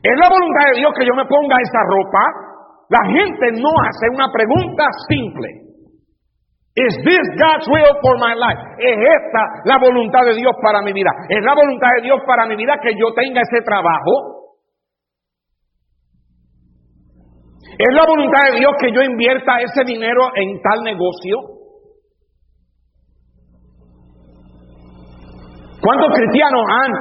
[0.00, 2.24] ¿Es la voluntad de Dios que yo me ponga esa ropa?
[2.88, 5.65] La gente no hace una pregunta simple.
[6.76, 8.60] Is this God's will for my life?
[8.76, 11.08] ¿Es esta la voluntad de Dios para mi vida?
[11.30, 14.52] ¿Es la voluntad de Dios para mi vida que yo tenga ese trabajo?
[17.78, 21.38] ¿Es la voluntad de Dios que yo invierta ese dinero en tal negocio?
[25.80, 26.92] ¿Cuántos cristianos han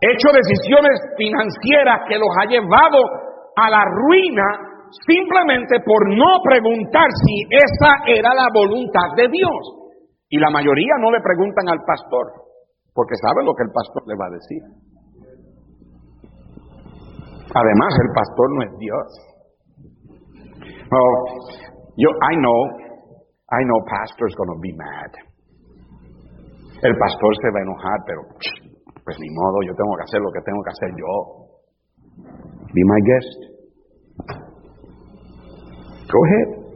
[0.00, 2.98] hecho decisiones financieras que los ha llevado
[3.54, 4.65] a la ruina
[5.04, 9.62] simplemente por no preguntar si esa era la voluntad de Dios.
[10.28, 12.26] Y la mayoría no le preguntan al pastor,
[12.94, 14.62] porque sabe lo que el pastor le va a decir.
[17.54, 19.08] Además, el pastor no es Dios.
[20.92, 21.24] Oh,
[21.96, 22.60] yo, I know,
[23.50, 25.12] I know pastor's gonna be mad.
[26.82, 28.20] El pastor se va a enojar, pero
[29.04, 31.46] pues ni modo, yo tengo que hacer lo que tengo que hacer yo.
[32.74, 33.56] Be my guest.
[36.06, 36.66] Go.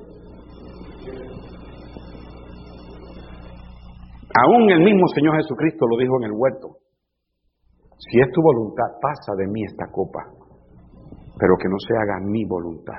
[4.31, 6.79] Aún el mismo Señor Jesucristo lo dijo en el huerto.
[7.99, 10.25] Si es tu voluntad, pasa de mí esta copa,
[11.39, 12.99] pero que no se haga mi voluntad.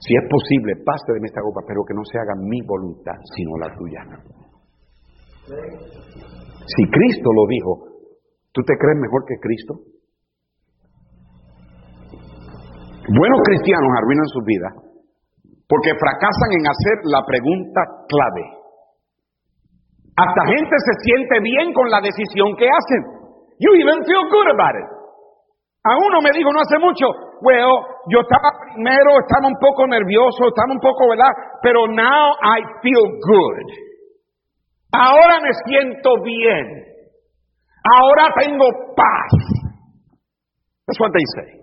[0.00, 3.16] Si es posible, pase de mí esta copa, pero que no se haga mi voluntad,
[3.36, 4.02] sino la tuya.
[6.66, 7.70] Si Cristo lo dijo,
[8.52, 9.74] ¿tú te crees mejor que Cristo?
[13.06, 14.85] Buenos cristianos arruinan su vida
[15.68, 18.44] porque fracasan en hacer la pregunta clave.
[20.16, 23.02] Hasta gente se siente bien con la decisión que hacen.
[23.58, 24.88] You even feel good about it.
[25.84, 27.06] A uno me dijo no hace mucho,
[27.42, 31.30] well, yo estaba primero, estaba un poco nervioso, estaba un poco, ¿verdad?
[31.62, 33.66] Pero now I feel good.
[34.92, 36.66] Ahora me siento bien.
[37.84, 39.30] Ahora tengo paz.
[40.86, 41.60] That's what they say.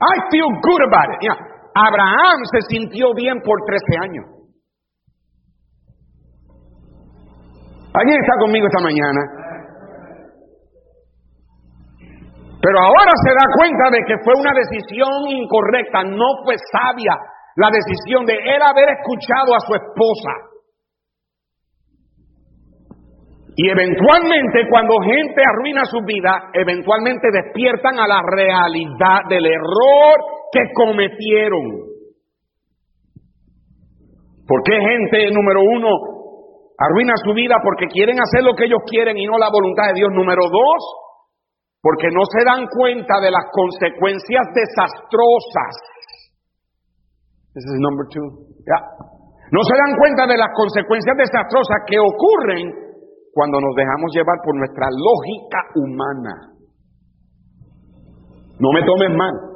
[0.00, 1.20] I feel good about it.
[1.22, 1.53] Yeah.
[1.74, 4.24] Abraham se sintió bien por 13 años.
[7.94, 9.20] ¿Alguien está conmigo esta mañana?
[12.60, 17.12] Pero ahora se da cuenta de que fue una decisión incorrecta, no fue sabia
[17.56, 20.54] la decisión de él haber escuchado a su esposa.
[23.56, 30.16] Y eventualmente cuando gente arruina su vida, eventualmente despiertan a la realidad del error
[30.54, 31.90] que cometieron.
[34.46, 35.90] ¿Por qué gente, número uno,
[36.78, 39.98] arruina su vida porque quieren hacer lo que ellos quieren y no la voluntad de
[39.98, 40.10] Dios?
[40.14, 40.80] Número dos,
[41.82, 45.74] porque no se dan cuenta de las consecuencias desastrosas.
[47.54, 48.54] This is number two.
[49.50, 52.70] No se dan cuenta de las consecuencias desastrosas que ocurren
[53.32, 56.34] cuando nos dejamos llevar por nuestra lógica humana.
[58.60, 59.53] No me tomes mal.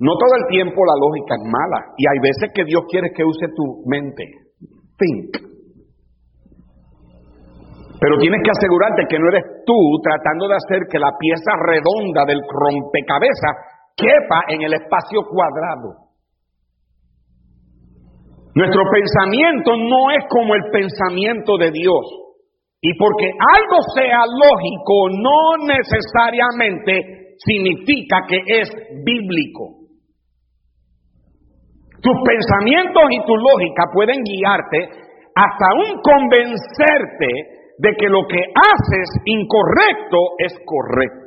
[0.00, 3.24] No todo el tiempo la lógica es mala y hay veces que Dios quiere que
[3.24, 4.24] use tu mente.
[4.98, 5.54] Think.
[8.00, 12.26] Pero tienes que asegurarte que no eres tú tratando de hacer que la pieza redonda
[12.26, 13.54] del rompecabezas
[13.96, 16.04] quepa en el espacio cuadrado.
[18.54, 22.04] Nuestro pensamiento no es como el pensamiento de Dios.
[22.80, 28.68] Y porque algo sea lógico no necesariamente significa que es
[29.04, 29.84] bíblico.
[32.00, 34.88] Tus pensamientos y tu lógica pueden guiarte
[35.34, 41.24] hasta un convencerte de que lo que haces incorrecto es correcto.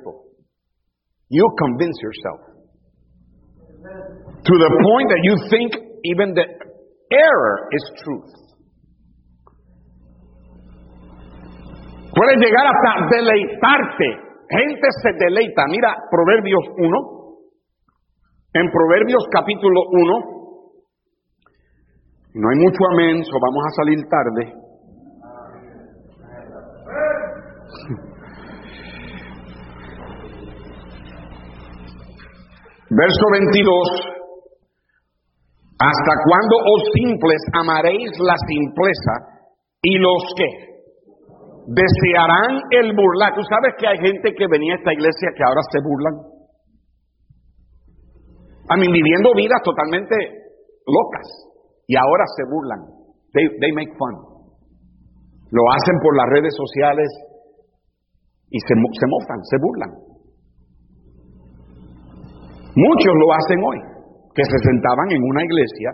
[1.30, 2.40] You convince yourself.
[4.44, 6.46] To the point that you think even the
[7.12, 8.32] error is truth.
[12.16, 14.27] Puedes llegar hasta deleitarte.
[14.50, 15.66] Gente se deleita.
[15.70, 17.18] Mira, Proverbios 1.
[18.54, 20.38] En Proverbios capítulo 1,
[22.38, 24.54] No hay mucho amén, so vamos a salir tarde.
[32.90, 34.08] Verso 22.
[35.80, 39.14] ¿Hasta cuándo, os simples, amaréis la simpleza
[39.82, 40.77] y los que
[41.68, 43.36] desearán el burlar?
[43.36, 46.16] ¿Tú sabes que hay gente que venía a esta iglesia que ahora se burlan?
[48.70, 50.16] A mí viviendo vidas totalmente
[50.88, 51.28] locas
[51.88, 52.82] y ahora se burlan.
[53.34, 54.16] They, they make fun.
[55.52, 57.08] Lo hacen por las redes sociales
[58.50, 59.92] y se, se mofan, se burlan.
[62.76, 63.80] Muchos lo hacen hoy,
[64.36, 65.90] que se sentaban en una iglesia,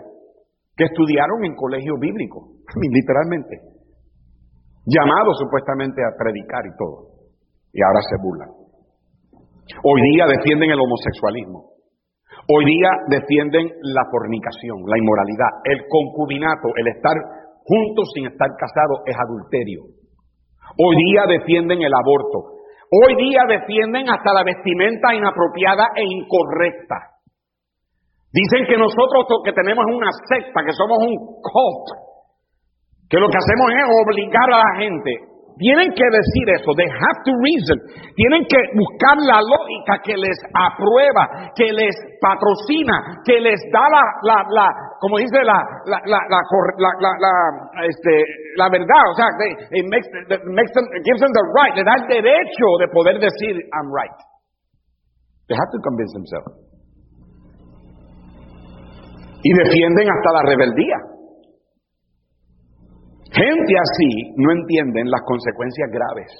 [0.76, 2.60] que estudiaron en colegio bíblico,
[2.92, 3.73] literalmente,
[4.86, 7.28] llamados supuestamente a predicar y todo,
[7.72, 8.50] y ahora se burlan.
[9.82, 11.72] Hoy día defienden el homosexualismo.
[12.44, 17.16] Hoy día defienden la fornicación, la inmoralidad, el concubinato, el estar
[17.64, 19.88] juntos sin estar casados es adulterio.
[20.76, 22.60] Hoy día defienden el aborto.
[22.92, 27.14] Hoy día defienden hasta la vestimenta inapropiada e incorrecta.
[28.30, 32.03] Dicen que nosotros que tenemos una secta, que somos un cult,
[33.08, 35.34] que lo que hacemos es obligar a la gente.
[35.54, 37.78] Tienen que decir eso, they have to reason.
[38.18, 44.02] Tienen que buscar la lógica que les aprueba, que les patrocina, que les da la,
[44.26, 44.66] la, la
[44.98, 45.54] como dice la,
[45.86, 47.32] la, la, la, la,
[47.86, 48.12] este,
[48.56, 49.30] la verdad, o sea,
[49.70, 50.10] it makes,
[50.50, 54.18] makes them, gives them the right, le da el derecho de poder decir, I'm right.
[55.46, 56.50] They have to convince themselves.
[59.44, 61.13] Y defienden hasta la rebeldía.
[63.34, 66.30] Gente así no entienden las consecuencias graves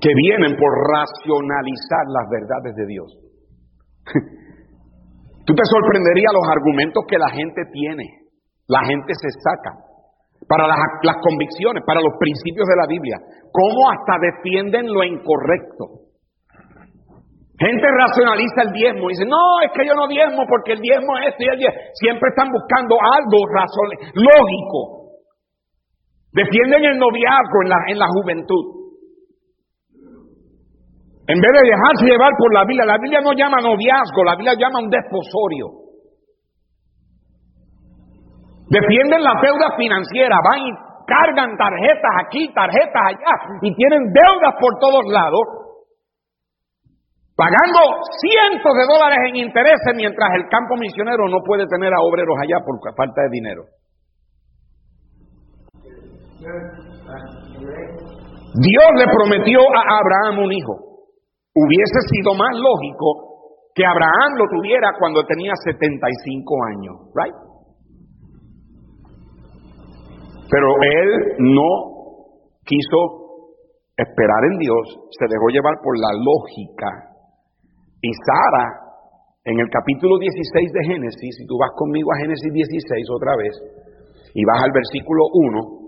[0.00, 3.08] que vienen por racionalizar las verdades de Dios.
[5.44, 8.04] Tú te sorprenderías los argumentos que la gente tiene.
[8.68, 9.76] La gente se saca
[10.48, 13.18] para las, convicciones, para los principios de la Biblia.
[13.52, 16.08] Cómo hasta defienden lo incorrecto.
[17.58, 21.18] Gente racionaliza el diezmo y dice, no, es que yo no diezmo porque el diezmo
[21.18, 21.78] es esto y el diezmo.
[21.94, 25.01] Siempre están buscando algo razón, lógico.
[26.32, 28.82] Defienden el noviazgo en la, en la juventud.
[31.28, 34.54] En vez de dejarse llevar por la Biblia, la Biblia no llama noviazgo, la Biblia
[34.58, 35.82] llama un desposorio.
[38.68, 40.70] Defienden la deuda financiera, van y
[41.06, 45.44] cargan tarjetas aquí, tarjetas allá, y tienen deudas por todos lados,
[47.36, 47.80] pagando
[48.18, 52.56] cientos de dólares en intereses mientras el campo misionero no puede tener a obreros allá
[52.64, 53.62] por falta de dinero.
[58.54, 60.74] Dios le prometió a Abraham un hijo.
[61.54, 63.32] Hubiese sido más lógico
[63.74, 67.34] que Abraham lo tuviera cuando tenía 75 años, right?
[70.50, 71.70] Pero él no
[72.64, 73.22] quiso
[73.96, 74.84] esperar en Dios,
[75.18, 77.16] se dejó llevar por la lógica.
[78.02, 78.66] Y Sara,
[79.44, 83.54] en el capítulo 16 de Génesis, si tú vas conmigo a Génesis 16 otra vez,
[84.34, 85.81] y vas al versículo 1,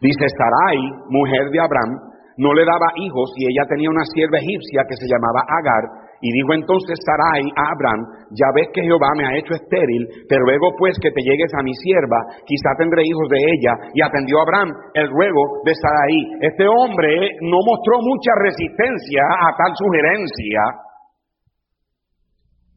[0.00, 0.78] dice Sarai,
[1.08, 5.08] mujer de Abraham, no le daba hijos y ella tenía una sierva egipcia que se
[5.08, 5.84] llamaba Agar.
[6.22, 10.38] Y dijo entonces Sarai a Abraham, ya ves que Jehová me ha hecho estéril, te
[10.38, 13.74] ruego pues que te llegues a mi sierva, quizá tendré hijos de ella.
[13.92, 16.18] Y atendió Abraham el ruego de Sarai.
[16.40, 20.62] Este hombre no mostró mucha resistencia a tal sugerencia.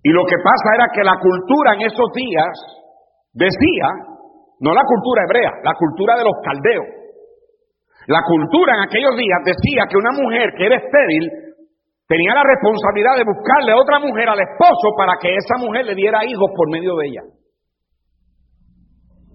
[0.03, 2.53] Y lo que pasa era que la cultura en esos días
[3.33, 4.14] decía,
[4.59, 7.05] no la cultura hebrea, la cultura de los caldeos,
[8.07, 11.25] la cultura en aquellos días decía que una mujer que era estéril
[12.07, 15.95] tenía la responsabilidad de buscarle a otra mujer al esposo para que esa mujer le
[15.95, 17.23] diera hijos por medio de ella.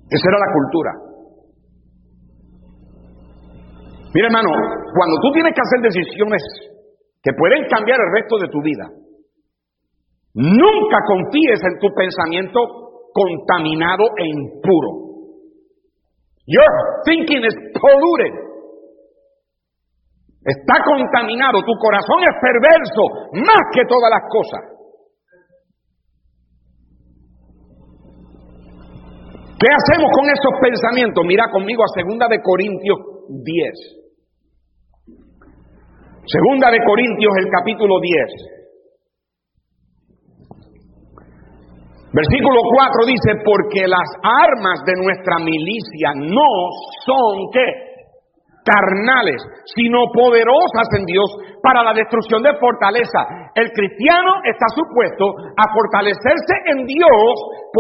[0.06, 0.92] Esa era la cultura.
[4.14, 4.50] Mira hermano,
[4.94, 6.42] cuando tú tienes que hacer decisiones
[7.22, 8.86] que pueden cambiar el resto de tu vida,
[10.34, 12.60] nunca confíes en tu pensamiento
[13.12, 15.09] contaminado e impuro.
[16.50, 16.72] Your
[17.06, 18.34] thinking is polluted.
[20.42, 23.02] Está contaminado, tu corazón es perverso
[23.46, 24.62] más que todas las cosas.
[29.60, 31.22] ¿Qué hacemos con esos pensamientos?
[31.24, 32.98] Mira conmigo a segunda de Corintios
[33.28, 34.00] 10.
[36.24, 38.59] Segunda de Corintios el capítulo 10.
[42.12, 46.50] Versículo 4 dice, porque las armas de nuestra milicia no
[47.06, 47.90] son qué?
[48.64, 49.40] carnales,
[49.74, 51.26] sino poderosas en Dios
[51.62, 53.50] para la destrucción de fortaleza.
[53.54, 57.32] El cristiano está supuesto a fortalecerse en Dios,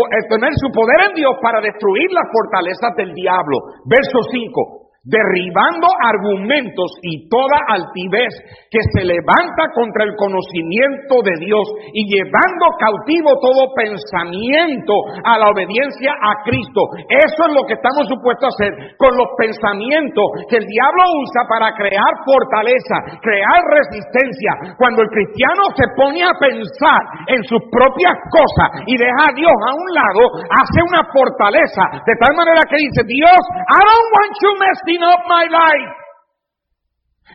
[0.08, 3.58] eh, tener su poder en Dios para destruir las fortalezas del diablo.
[3.84, 8.36] Verso 5 derribando argumentos y toda altivez
[8.68, 11.64] que se levanta contra el conocimiento de Dios
[11.96, 14.92] y llevando cautivo todo pensamiento
[15.24, 16.84] a la obediencia a Cristo.
[17.08, 21.48] Eso es lo que estamos supuestos a hacer con los pensamientos que el diablo usa
[21.48, 24.76] para crear fortaleza, crear resistencia.
[24.76, 29.56] Cuando el cristiano se pone a pensar en sus propias cosas y deja a Dios
[29.64, 34.32] a un lado, hace una fortaleza de tal manera que dice, Dios, I don't want
[34.44, 35.92] you messing my life.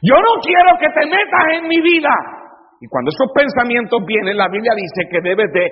[0.02, 2.12] Yo no quiero que te metas en mi vida.
[2.82, 5.72] Y cuando esos pensamientos vienen, la Biblia dice que debes de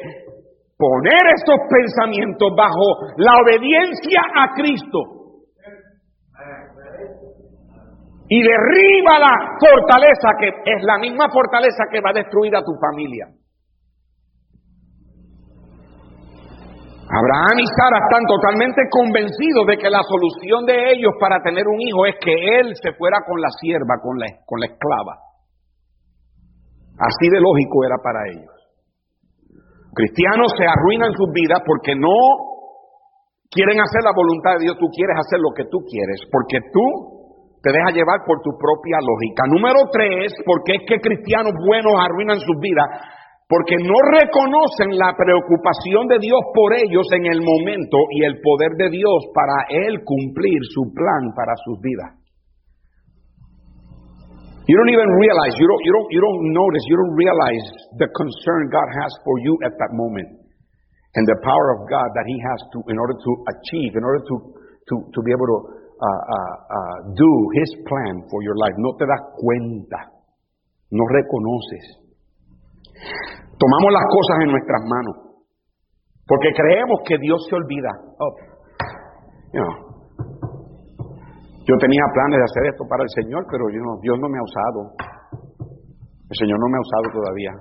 [0.77, 4.99] poner esos pensamientos bajo la obediencia a Cristo.
[8.29, 12.73] Y derriba la fortaleza que es la misma fortaleza que va a destruir a tu
[12.79, 13.27] familia.
[17.14, 21.78] Abraham y Sara están totalmente convencidos de que la solución de ellos para tener un
[21.78, 25.22] hijo es que él se fuera con la sierva, con la, con la esclava.
[26.97, 28.53] Así de lógico era para ellos.
[29.93, 32.18] Cristianos se arruinan sus vidas porque no
[33.53, 36.86] quieren hacer la voluntad de Dios, tú quieres hacer lo que tú quieres, porque tú
[37.61, 39.45] te dejas llevar por tu propia lógica.
[39.53, 42.89] Número tres, porque es que cristianos buenos arruinan sus vidas
[43.47, 48.71] porque no reconocen la preocupación de Dios por ellos en el momento y el poder
[48.77, 52.23] de Dios para Él cumplir su plan para sus vidas.
[54.63, 57.67] You don't even realize, you don't, you don't, you don't notice, you don't realize
[57.99, 60.39] the concern God has for you at that moment
[61.19, 64.23] and the power of God that He has to, in order to achieve, in order
[64.23, 65.59] to, to, to be able to
[65.99, 68.71] uh, uh, uh, do His plan for your life.
[68.79, 69.99] No te das cuenta,
[70.95, 72.02] no reconoces.
[73.57, 75.15] Tomamos las cosas en nuestras manos.
[76.27, 77.91] Porque creemos que Dios se olvida.
[78.19, 78.33] Oh,
[81.65, 83.67] yo tenía planes de hacer esto para el Señor, pero
[84.01, 84.91] Dios no me ha usado.
[86.29, 87.51] El Señor no me ha usado todavía.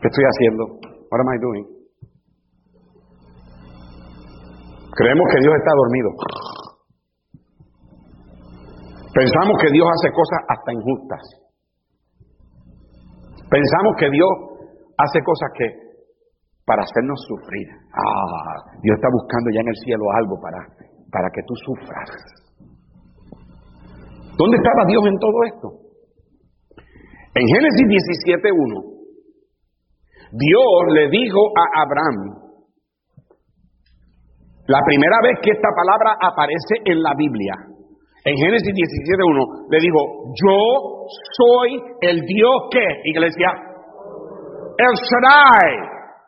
[0.00, 0.64] ¿Qué estoy haciendo?
[1.10, 1.66] What am I doing?
[4.96, 6.10] Creemos que Dios está dormido.
[9.16, 11.24] Pensamos que Dios hace cosas hasta injustas.
[13.48, 14.28] Pensamos que Dios
[14.92, 15.66] hace cosas que
[16.66, 17.66] para hacernos sufrir.
[17.96, 20.60] Ah, Dios está buscando ya en el cielo algo para,
[21.08, 22.10] para que tú sufras.
[24.36, 25.68] ¿Dónde estaba Dios en todo esto?
[27.36, 27.86] En Génesis
[28.36, 28.52] 17.1,
[30.32, 32.52] Dios le dijo a Abraham,
[34.66, 37.75] la primera vez que esta palabra aparece en la Biblia,
[38.26, 40.58] en Génesis 17.1 le dijo, yo
[41.38, 45.70] soy el Dios que, iglesia, el Shaddai,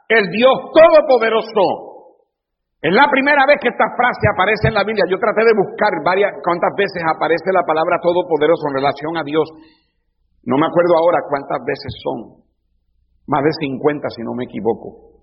[0.06, 2.14] el Dios todopoderoso.
[2.78, 5.10] Es la primera vez que esta frase aparece en la Biblia.
[5.10, 9.50] Yo traté de buscar varias, cuántas veces aparece la palabra todopoderoso en relación a Dios.
[10.46, 12.46] No me acuerdo ahora cuántas veces son.
[13.26, 15.17] Más de 50 si no me equivoco.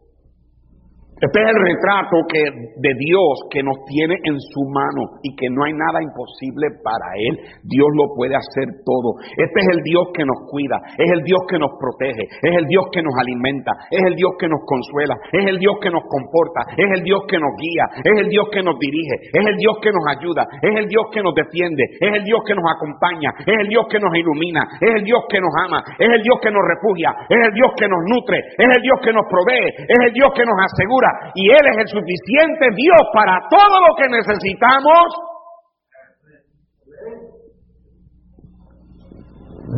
[1.16, 5.48] Este es el retrato que, de Dios que nos tiene en su mano y que
[5.48, 7.40] no hay nada imposible para Él.
[7.64, 9.16] Dios lo puede hacer todo.
[9.40, 12.68] Este es el Dios que nos cuida, es el Dios que nos protege, es el
[12.68, 16.04] Dios que nos alimenta, es el Dios que nos consuela, es el Dios que nos
[16.04, 19.56] comporta, es el Dios que nos guía, es el Dios que nos dirige, es el
[19.56, 22.68] Dios que nos ayuda, es el Dios que nos defiende, es el Dios que nos
[22.68, 26.22] acompaña, es el Dios que nos ilumina, es el Dios que nos ama, es el
[26.28, 29.24] Dios que nos refugia, es el Dios que nos nutre, es el Dios que nos
[29.32, 31.05] provee, es el Dios que nos asegura
[31.36, 35.06] y Él es el suficiente Dios para todo lo que necesitamos.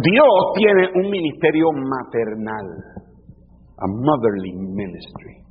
[0.04, 2.66] Dios tiene un ministerio maternal,
[3.78, 5.48] a motherly ministry.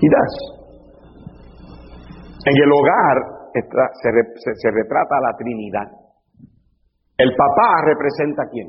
[0.00, 0.06] Y
[2.44, 3.16] En el hogar
[3.52, 3.60] se,
[4.54, 6.02] se retrata a la Trinidad.
[7.18, 8.68] El papá representa a quién?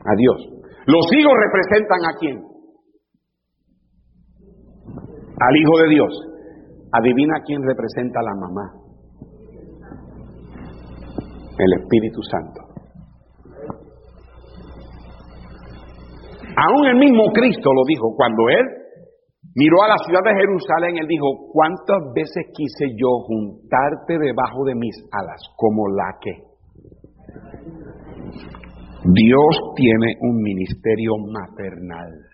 [0.00, 0.56] A Dios.
[0.86, 2.55] Los hijos representan a quién?
[5.38, 6.12] Al Hijo de Dios.
[6.92, 8.72] Adivina quién representa a la mamá.
[11.58, 12.60] El Espíritu Santo.
[16.56, 18.64] Aún el mismo Cristo lo dijo cuando Él
[19.54, 24.74] miró a la ciudad de Jerusalén, Él dijo, ¿cuántas veces quise yo juntarte debajo de
[24.74, 26.46] mis alas como la que?
[29.04, 32.25] Dios tiene un ministerio maternal.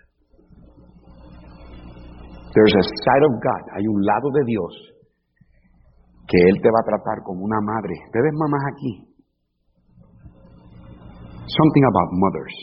[2.53, 4.93] There's a side of God, hay un lado de Dios
[6.27, 7.93] que Él te va a tratar como una madre.
[8.05, 8.93] Ustedes mamás aquí.
[11.45, 12.57] Something about mothers.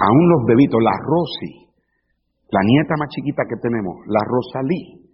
[0.00, 1.72] Aún los bebitos, la Rosy,
[2.50, 5.08] la nieta más chiquita que tenemos, la Rosalí,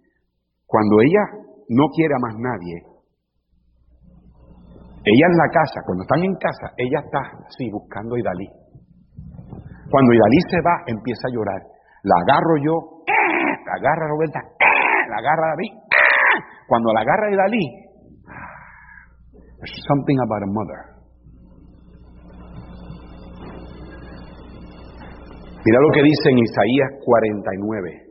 [0.65, 1.23] cuando ella
[1.69, 2.93] no quiere a más nadie,
[5.05, 8.47] ella en la casa, cuando están en casa, ella está así buscando a Idalí.
[9.91, 11.72] Cuando Idalí se va, empieza a llorar.
[12.03, 14.41] La agarro yo, la agarra Roberta,
[15.07, 15.71] la agarra David.
[16.67, 17.65] Cuando la agarra Idalí,
[19.57, 20.93] there's something about a mother.
[25.63, 28.03] Mira lo que dice en Isaías 49.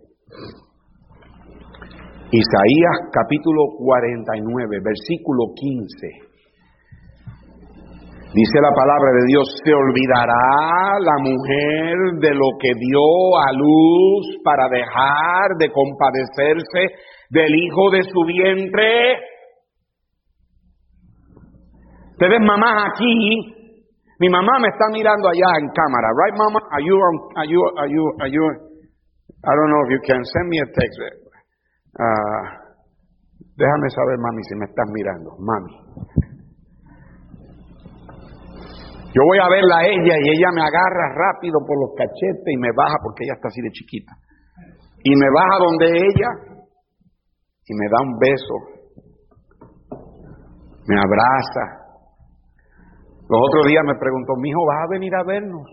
[2.32, 6.31] Isaías capítulo 49, versículo 15.
[8.34, 14.24] Dice la palabra de Dios, se olvidará la mujer de lo que dio a luz
[14.42, 16.96] para dejar de compadecerse
[17.28, 19.18] del hijo de su vientre.
[22.12, 23.52] Ustedes mamás aquí,
[24.18, 26.60] mi mamá me está mirando allá en cámara, right mama?
[26.70, 26.96] Are you,
[27.36, 28.44] are you, are you, are you,
[29.44, 30.96] I don't know if you can send me a text.
[32.00, 32.42] Uh,
[33.60, 36.21] déjame saber, mami, si me estás mirando, mami.
[39.12, 42.56] Yo voy a verla a ella y ella me agarra rápido por los cachetes y
[42.56, 44.12] me baja porque ella está así de chiquita.
[45.04, 46.30] Y me baja donde ella
[47.68, 48.56] y me da un beso.
[50.88, 51.64] Me abraza.
[53.28, 55.68] Los otros días me preguntó, mi hijo, ¿vas a venir a vernos?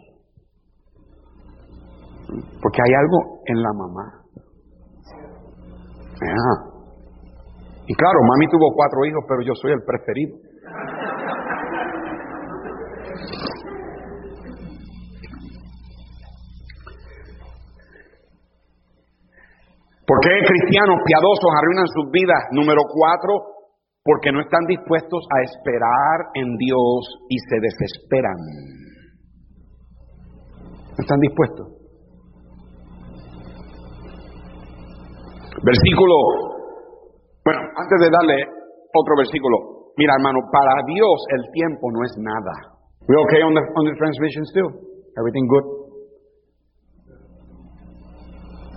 [2.61, 4.19] Porque hay algo en la mamá.
[7.87, 10.37] Y claro, mami tuvo cuatro hijos, pero yo soy el preferido.
[20.09, 22.41] ¿Por qué cristianos piadosos arruinan sus vidas?
[22.49, 23.61] Número cuatro,
[24.01, 26.97] porque no están dispuestos a esperar en Dios
[27.29, 28.39] y se desesperan.
[30.97, 31.67] Están dispuestos.
[35.61, 36.15] Versículo,
[37.45, 38.49] bueno, antes de darle
[38.89, 42.81] otro versículo, mira hermano, para Dios el tiempo no es nada.
[43.05, 44.73] We okay on the, on the transmission still?
[45.21, 45.78] Everything good?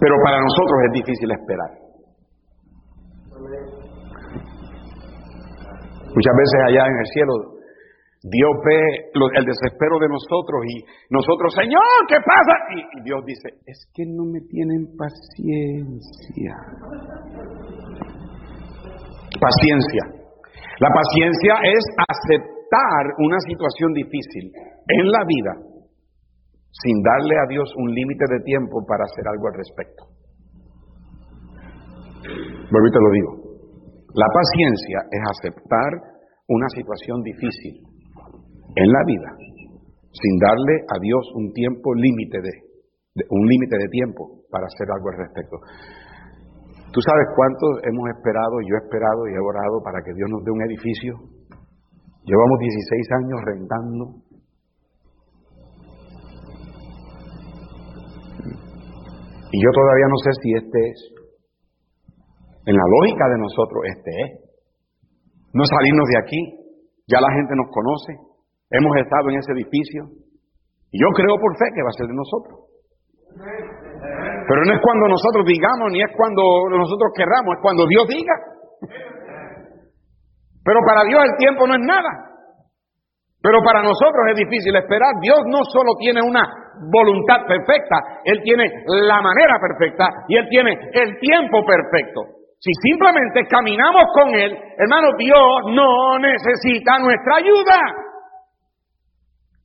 [0.03, 1.71] Pero para nosotros es difícil esperar.
[6.11, 7.33] Muchas veces allá en el cielo
[8.27, 8.83] Dios ve
[9.39, 12.55] el desespero de nosotros y nosotros, Señor, ¿qué pasa?
[12.75, 16.55] Y, Dios dice, es que no me tienen paciencia.
[19.39, 20.03] Paciencia.
[20.83, 24.51] La paciencia es aceptar una situación difícil
[24.89, 25.72] en la vida
[26.73, 30.03] sin darle a Dios un límite de tiempo para hacer algo al respecto.
[32.73, 33.33] Vuelvo te lo digo.
[34.15, 35.91] La paciencia es aceptar
[36.49, 37.81] una situación difícil
[38.77, 39.31] en la vida
[40.13, 42.53] sin darle a Dios un tiempo límite de,
[43.29, 45.57] un límite de tiempo para hacer algo al respecto.
[46.93, 50.45] ¿Tú sabes cuántos hemos esperado, yo he esperado y he orado para que Dios nos
[50.45, 51.17] dé un edificio?
[52.25, 54.05] Llevamos 16 años rentando
[59.53, 60.99] Y yo todavía no sé si este es.
[62.65, 64.31] En la lógica de nosotros, este es.
[65.53, 66.41] No salirnos de aquí.
[67.05, 68.17] Ya la gente nos conoce.
[68.73, 70.09] Hemos estado en ese edificio.
[70.89, 72.57] Y yo creo por fe que va a ser de nosotros.
[74.49, 76.43] Pero no es cuando nosotros digamos, ni es cuando
[76.73, 78.37] nosotros querramos, es cuando Dios diga.
[80.65, 82.13] Pero para Dios el tiempo no es nada.
[83.43, 85.13] Pero para nosotros es difícil esperar.
[85.21, 90.73] Dios no solo tiene una voluntad perfecta, Él tiene la manera perfecta y Él tiene
[90.93, 92.43] el tiempo perfecto.
[92.59, 97.79] Si simplemente caminamos con Él, hermano, Dios no necesita nuestra ayuda.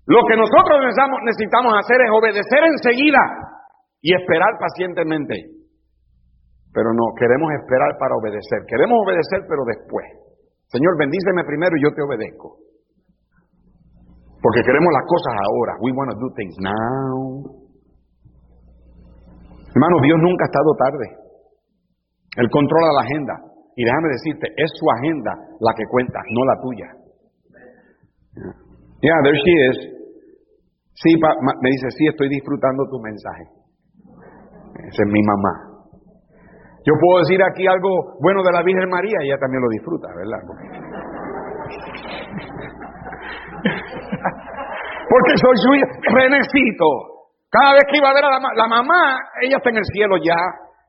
[0.08, 0.82] Lo que nosotros
[1.24, 3.20] necesitamos, hacer es obedecer enseguida
[4.02, 5.36] y esperar pacientemente.
[6.74, 8.66] Pero no, queremos esperar para obedecer.
[8.68, 10.06] Queremos obedecer, pero después.
[10.68, 12.67] Señor, bendíceme primero y yo te obedezco.
[14.48, 15.76] Porque queremos las cosas ahora.
[15.84, 17.44] We want to do things now.
[19.76, 21.08] Hermano, Dios nunca ha estado tarde.
[22.40, 23.36] Él controla la agenda.
[23.76, 26.88] Y déjame decirte, es su agenda la que cuenta, no la tuya.
[29.04, 29.78] Yeah, there she is.
[30.96, 33.52] Sí, me dice, sí, estoy disfrutando tu mensaje.
[34.80, 35.76] Esa es mi mamá.
[36.88, 40.08] Yo puedo decir aquí algo bueno de la Virgen María y ella también lo disfruta,
[40.16, 40.40] ¿verdad?
[45.10, 45.88] Porque soy su hijo.
[46.14, 46.88] Renecito.
[47.50, 50.18] Cada vez que iba a ver a la, la mamá, ella está en el cielo
[50.18, 50.36] ya.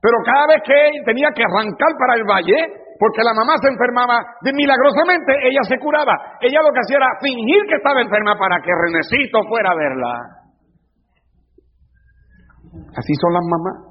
[0.01, 2.59] Pero cada vez que él tenía que arrancar para el valle,
[2.99, 6.39] porque la mamá se enfermaba, milagrosamente ella se curaba.
[6.41, 10.13] Ella lo que hacía era fingir que estaba enferma para que Renecito fuera a verla.
[12.97, 13.89] Así son las mamás.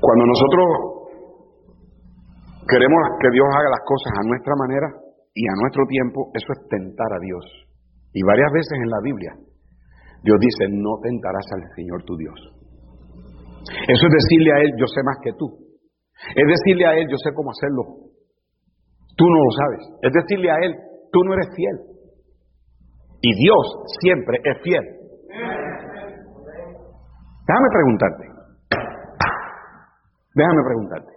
[0.00, 0.93] Cuando nosotros
[2.68, 4.88] queremos que Dios haga las cosas a nuestra manera
[5.34, 7.44] y a nuestro tiempo, eso es tentar a Dios.
[8.12, 9.32] Y varias veces en la Biblia,
[10.22, 12.38] Dios dice, no tentarás al Señor tu Dios.
[13.88, 15.50] Eso es decirle a Él, yo sé más que tú.
[16.36, 17.82] Es decirle a Él, yo sé cómo hacerlo.
[19.16, 19.82] Tú no lo sabes.
[20.02, 20.74] Es decirle a Él,
[21.12, 21.76] tú no eres fiel.
[23.20, 23.64] Y Dios
[24.00, 24.84] siempre es fiel.
[27.46, 28.24] Déjame preguntarte.
[30.34, 31.13] Déjame preguntarte.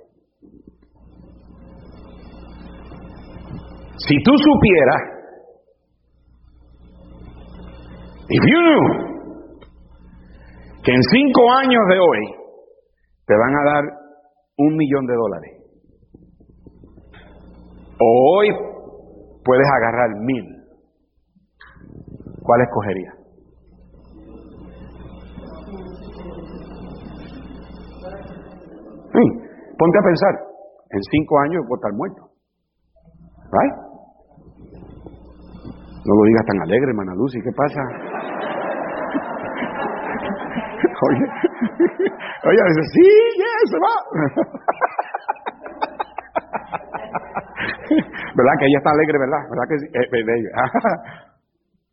[3.98, 5.02] Si tú supieras,
[8.30, 8.84] if you knew,
[10.84, 12.20] que en cinco años de hoy
[13.26, 13.84] te van a dar
[14.58, 15.52] un millón de dólares,
[18.00, 18.50] o hoy
[19.44, 20.46] puedes agarrar mil,
[22.44, 23.18] ¿cuál escogerías?
[29.78, 30.34] ponte a pensar,
[30.90, 32.22] en cinco años voy a estar muerto.
[33.52, 33.87] ¿Right?
[36.08, 37.84] No lo digas tan alegre, hermana Lucy, ¿qué pasa?
[41.04, 41.20] oye,
[42.48, 43.92] oye, dice, sí, yeah, se va.
[48.38, 49.44] ¿Verdad que ella está alegre, verdad?
[49.52, 49.88] ¿Verdad que sí?
[49.92, 50.08] Eh,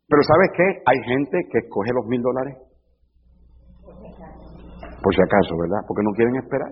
[0.07, 0.63] Pero ¿sabes qué?
[0.85, 2.55] Hay gente que escoge los mil dólares.
[5.03, 5.83] Por si acaso, ¿verdad?
[5.87, 6.71] Porque no quieren esperar.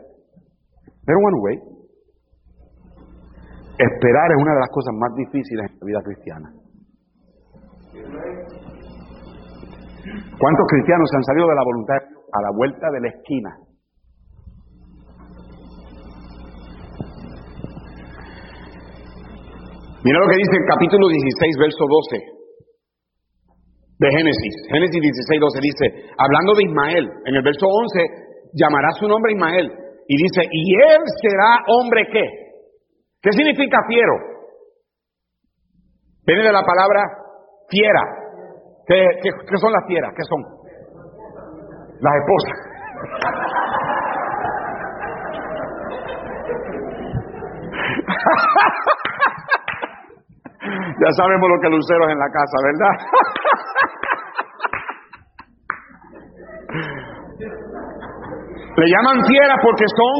[1.06, 1.60] Pero bueno, güey,
[3.78, 6.63] esperar es una de las cosas más difíciles en la vida cristiana.
[10.04, 13.52] ¿Cuántos cristianos han salido de la voluntad a la vuelta de la esquina?
[20.04, 22.34] Mira lo que dice el capítulo 16, verso 12
[24.00, 24.56] de Génesis.
[24.68, 25.86] Génesis 16, 12 dice,
[26.18, 29.72] hablando de Ismael, en el verso 11, llamará su nombre Ismael,
[30.08, 32.26] y dice, y él será hombre qué?
[33.22, 34.12] ¿Qué significa fiero?
[36.28, 37.00] Viene de la palabra
[37.70, 38.23] fiera.
[38.88, 40.12] ¿Qué, qué son las fieras?
[40.16, 40.44] ¿Qué son?
[42.02, 42.74] Las esposas.
[51.00, 52.94] ya sabemos lo que luceros en la casa, ¿verdad?
[58.76, 60.16] Le llaman fieras porque son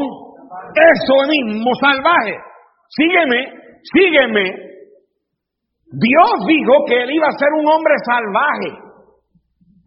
[0.74, 2.38] eso mismo, salvaje.
[2.88, 3.52] Sígueme,
[3.92, 4.73] sígueme.
[5.94, 8.70] Dios dijo que él iba a ser un hombre salvaje.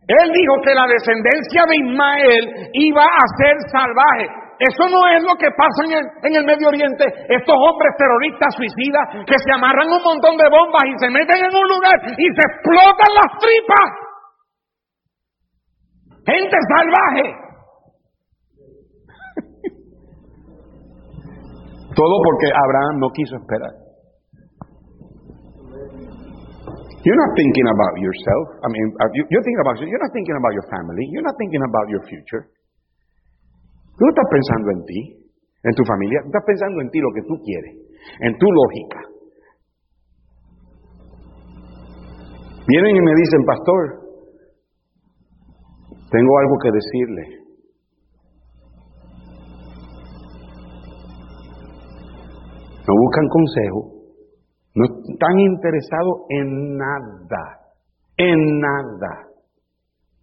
[0.07, 2.43] Él dijo que la descendencia de Ismael
[2.73, 4.31] iba a ser salvaje.
[4.57, 7.03] Eso no es lo que pasa en el, en el, Medio Oriente.
[7.27, 11.53] Estos hombres terroristas suicidas que se amarran un montón de bombas y se meten en
[11.53, 13.89] un lugar y se explotan las tripas.
[16.25, 17.35] Gente salvaje.
[21.93, 23.86] Todo porque Abraham no quiso esperar.
[27.07, 28.45] You're not thinking about yourself.
[28.59, 31.07] I mean, uh, you're thinking about you're not thinking about your family.
[31.15, 32.51] You're not thinking about your future.
[33.95, 34.99] Tú no estás pensando en ti,
[35.63, 36.19] en tu familia.
[36.27, 37.73] Tú estás pensando en ti lo que tú quieres,
[38.27, 38.99] en tu lógica.
[42.67, 43.81] Vienen y me dicen, pastor,
[46.11, 47.47] tengo algo que decirle.
[52.87, 53.96] no buscan consejo,
[54.77, 57.73] no están interesados en nada,
[58.15, 59.25] en nada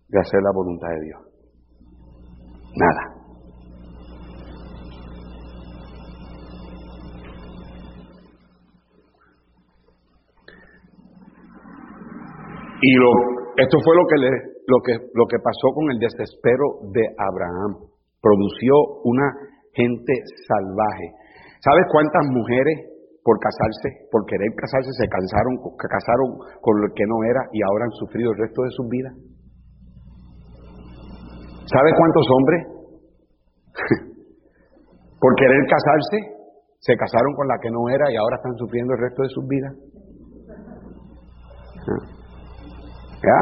[0.06, 1.20] de hacer la voluntad de Dios.
[2.76, 3.14] Nada.
[12.80, 13.10] Y lo,
[13.56, 14.30] esto fue lo que, le,
[14.68, 17.90] lo, que, lo que pasó con el desespero de Abraham.
[18.20, 19.32] Produció una
[19.72, 20.12] gente
[20.46, 21.10] salvaje.
[21.60, 22.93] ¿Sabes cuántas mujeres
[23.24, 26.28] por casarse, por querer casarse, se cansaron, casaron
[26.60, 29.14] con lo que no era y ahora han sufrido el resto de sus vidas?
[31.64, 32.60] ¿Sabes cuántos hombres
[35.18, 36.18] por querer casarse
[36.84, 39.48] se casaron con la que no era y ahora están sufriendo el resto de sus
[39.48, 39.72] vidas?
[43.24, 43.40] ¿Ya?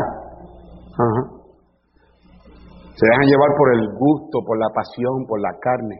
[2.95, 5.99] Se dejan llevar por el gusto, por la pasión, por la carne.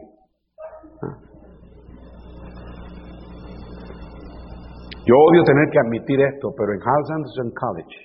[5.05, 7.95] Yo odio tener que admitir esto, pero en Howard Anderson College,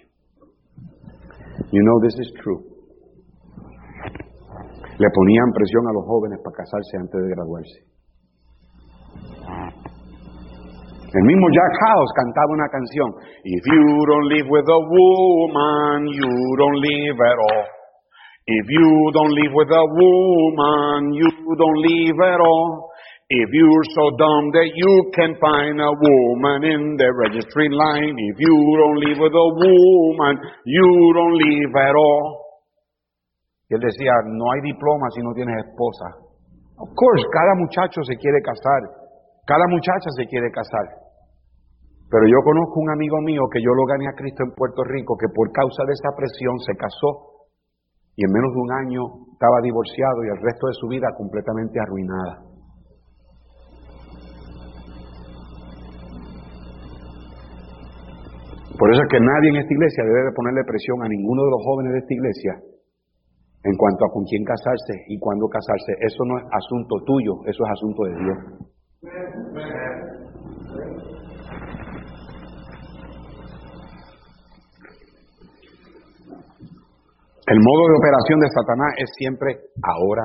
[1.71, 2.59] you know this is true.
[4.99, 7.89] Le ponían presión a los jóvenes para casarse antes de graduarse.
[11.09, 13.15] El mismo Jack House cantaba una canción.
[13.45, 17.65] If you don't live with a woman, you don't live at all.
[18.45, 22.88] If you don't live with a woman, you don't live at all.
[23.29, 28.37] If you're so dumb that you can find a woman in the registry line, if
[28.41, 32.25] you don't live with a woman, you don't live at all.
[33.69, 36.25] Y él decía, no hay diploma si no tienes esposa.
[36.81, 38.97] Of course, cada muchacho se quiere casar.
[39.45, 40.89] Cada muchacha se quiere casar.
[42.09, 45.21] Pero yo conozco un amigo mío que yo lo gané a Cristo en Puerto Rico,
[45.21, 47.45] que por causa de esa presión se casó
[48.17, 49.03] y en menos de un año
[49.37, 52.48] estaba divorciado y el resto de su vida completamente arruinada.
[58.79, 61.63] Por eso es que nadie en esta iglesia debe ponerle presión a ninguno de los
[61.67, 62.53] jóvenes de esta iglesia
[63.65, 65.99] en cuanto a con quién casarse y cuándo casarse.
[65.99, 68.39] Eso no es asunto tuyo, eso es asunto de Dios.
[77.51, 80.23] El modo de operación de Satanás es siempre ahora.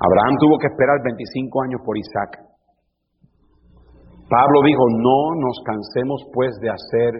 [0.00, 2.53] Abraham tuvo que esperar 25 años por Isaac.
[4.28, 7.12] Pablo dijo, no nos cansemos pues de hacer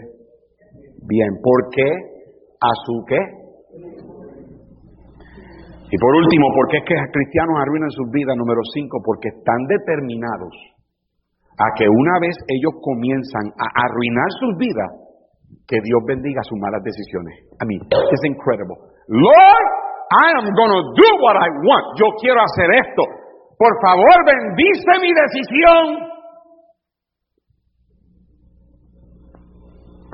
[1.07, 1.31] bien.
[1.43, 1.89] ¿Por qué?
[2.61, 3.21] ¿A su qué?
[5.91, 8.35] Y por último, ¿por qué es que cristianos arruinan sus vidas?
[8.37, 10.51] Número cinco, porque están determinados
[11.55, 14.91] a que una vez ellos comienzan a arruinar sus vidas,
[15.69, 17.47] que Dios bendiga sus malas decisiones.
[17.63, 18.75] I mean, it's incredible.
[19.07, 19.67] Lord,
[20.19, 21.85] I am going to do what I want.
[22.01, 23.05] Yo quiero hacer esto.
[23.55, 26.14] Por favor, bendice mi decisión.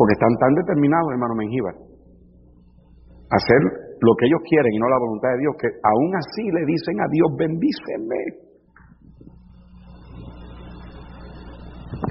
[0.01, 3.61] Porque están tan determinados, hermano Mengíbar, a hacer
[4.01, 6.97] lo que ellos quieren y no la voluntad de Dios, que aún así le dicen
[7.05, 8.49] a Dios, bendíceme.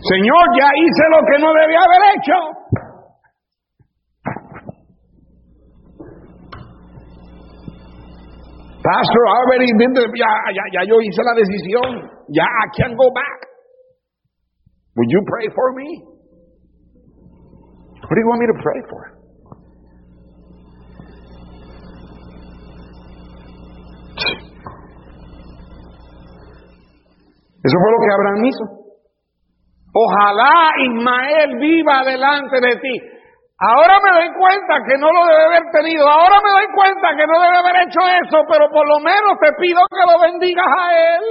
[0.06, 2.38] Señor, ya hice lo que no debía haber hecho.
[8.86, 9.66] Pastor, already
[10.14, 12.06] ya, ya, ya yo hice la decisión.
[12.30, 13.50] Ya, I can't go back.
[14.96, 16.09] Would you pray for me?
[18.10, 19.02] What do you want me to pray for?
[27.62, 28.66] Eso fue lo que Abraham hizo.
[29.94, 33.00] Ojalá Ismael viva delante de ti.
[33.60, 36.10] Ahora me doy cuenta que no lo debe haber tenido.
[36.10, 39.54] Ahora me doy cuenta que no debe haber hecho eso, pero por lo menos te
[39.62, 41.24] pido que lo bendigas a él.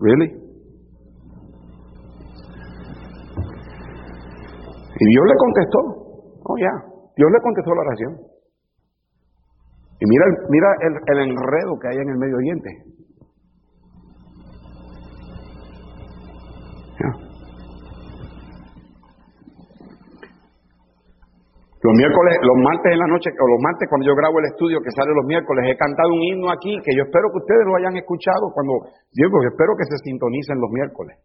[0.00, 0.47] Really?
[4.98, 5.78] Y Dios le contestó.
[6.44, 6.74] Oh, ya.
[7.16, 8.12] Dios le contestó la oración.
[10.00, 12.70] Y mira, mira el, el enredo que hay en el Medio Oriente.
[21.78, 24.82] Los miércoles, los martes en la noche, o los martes cuando yo grabo el estudio
[24.82, 27.76] que sale los miércoles, he cantado un himno aquí que yo espero que ustedes lo
[27.78, 31.16] hayan escuchado cuando, digo, espero que se sintonicen los miércoles.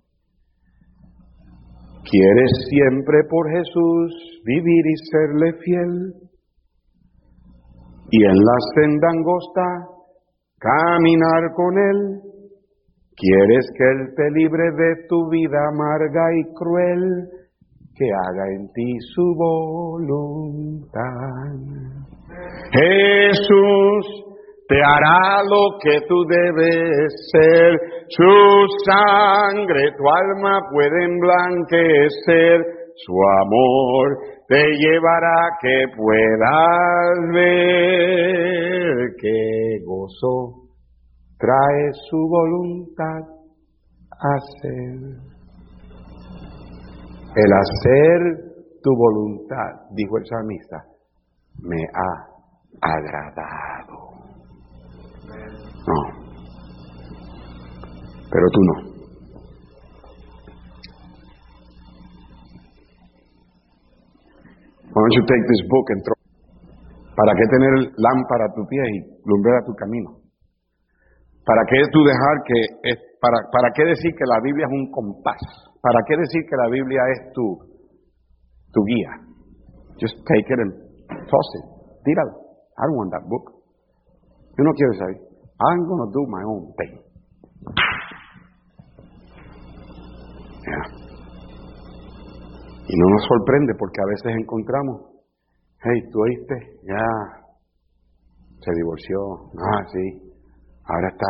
[2.09, 6.13] ¿Quieres siempre por Jesús vivir y serle fiel?
[8.11, 9.87] Y en la senda angosta
[10.59, 12.21] caminar con Él.
[13.15, 17.29] ¿Quieres que Él te libre de tu vida amarga y cruel?
[17.95, 20.93] que haga en ti su voluntad.
[22.71, 24.05] Jesús
[24.67, 32.61] te hará lo que tú debes ser, su sangre tu alma puede emblanquecer,
[32.95, 40.63] su amor te llevará que puedas ver que gozo
[41.37, 43.21] trae su voluntad
[44.11, 44.99] a ser.
[47.35, 48.19] El hacer
[48.83, 50.83] tu voluntad, dijo el salmista,
[51.61, 52.33] me ha
[52.81, 54.12] agradado.
[55.87, 55.97] No.
[58.31, 58.93] Pero tú no.
[64.93, 66.23] Why don't you take this book and throw
[67.15, 70.17] ¿Para qué tener lámpara a tu pie y lumbrera tu camino?
[71.45, 72.57] ¿Para qué tú dejar que,
[73.21, 75.37] para, para qué decir que la Biblia es un compás?
[75.81, 77.57] ¿Para qué decir que la Biblia es tu,
[78.71, 79.11] tu guía?
[80.01, 80.73] Just take it and
[81.29, 81.65] toss it.
[82.03, 82.33] Tíralo.
[82.77, 83.62] I don't want that book.
[84.55, 85.13] You no what you say?
[85.59, 86.93] I'm going do my own thing.
[90.61, 91.03] Yeah.
[92.85, 95.01] Y no nos sorprende porque a veces encontramos,
[95.81, 96.55] hey, ¿tú oíste?
[96.83, 97.43] Ya,
[98.61, 100.33] se divorció, ah, sí,
[100.85, 101.25] ahora está,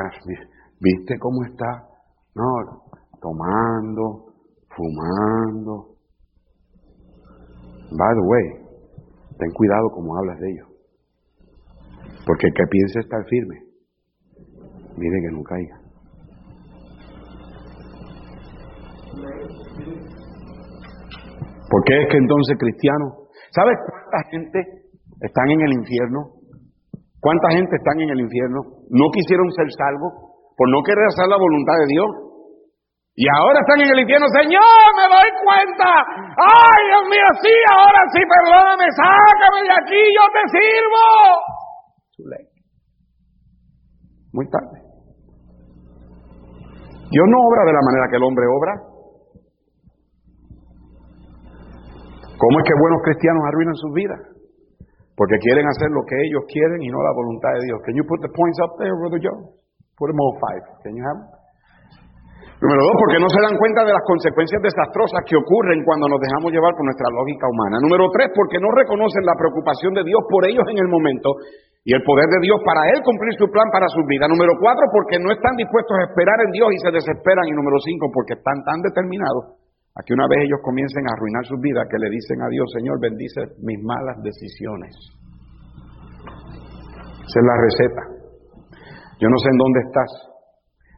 [0.81, 1.87] ¿viste cómo está?
[2.35, 2.83] No,
[3.21, 4.33] tomando,
[4.75, 5.95] fumando.
[7.95, 8.45] By the way,
[9.37, 10.72] ten cuidado como hablas de ellos.
[12.25, 13.59] Porque el que piense estar firme,
[14.97, 15.83] mire que no caiga.
[21.69, 24.59] ¿Por qué es que entonces cristianos, ¿sabes cuánta gente
[25.21, 26.37] están en el infierno?
[27.19, 28.83] ¿Cuánta gente están en el infierno?
[28.89, 30.11] No quisieron ser salvos
[30.55, 32.09] por no querer hacer la voluntad de Dios.
[33.15, 35.87] Y ahora están en el infierno, Señor, me doy cuenta.
[36.35, 41.62] Ay, Dios mío, sí, ahora sí, perdóname, sácame de aquí, yo te sirvo.
[44.33, 44.81] Muy tarde.
[47.13, 48.73] Dios no obra de la manera que el hombre obra.
[52.33, 54.21] ¿Cómo es que buenos cristianos arruinan sus vidas?
[55.15, 57.77] Porque quieren hacer lo que ellos quieren y no la voluntad de Dios.
[57.85, 59.53] Can you put the points up there, Brother Joe?
[59.95, 60.63] Put them all five.
[60.81, 61.43] Can you have them?
[62.63, 66.15] Número dos, porque no se dan cuenta de las consecuencias desastrosas que ocurren cuando nos
[66.15, 67.75] dejamos llevar por nuestra lógica humana.
[67.83, 71.35] Número tres, porque no reconocen la preocupación de Dios por ellos en el momento
[71.83, 74.23] y el poder de Dios para Él cumplir su plan para su vida.
[74.31, 77.43] Número cuatro, porque no están dispuestos a esperar en Dios y se desesperan.
[77.43, 79.59] Y número cinco, porque están tan determinados
[79.91, 82.71] a que una vez ellos comiencen a arruinar sus vidas, que le dicen a Dios,
[82.71, 84.95] Señor, bendice mis malas decisiones.
[87.19, 88.03] Esa es la receta.
[89.19, 90.11] Yo no sé en dónde estás,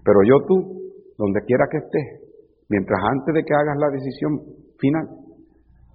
[0.06, 0.56] pero yo tú,
[1.18, 2.30] donde quiera que estés,
[2.70, 4.32] mientras antes de que hagas la decisión
[4.78, 5.06] final,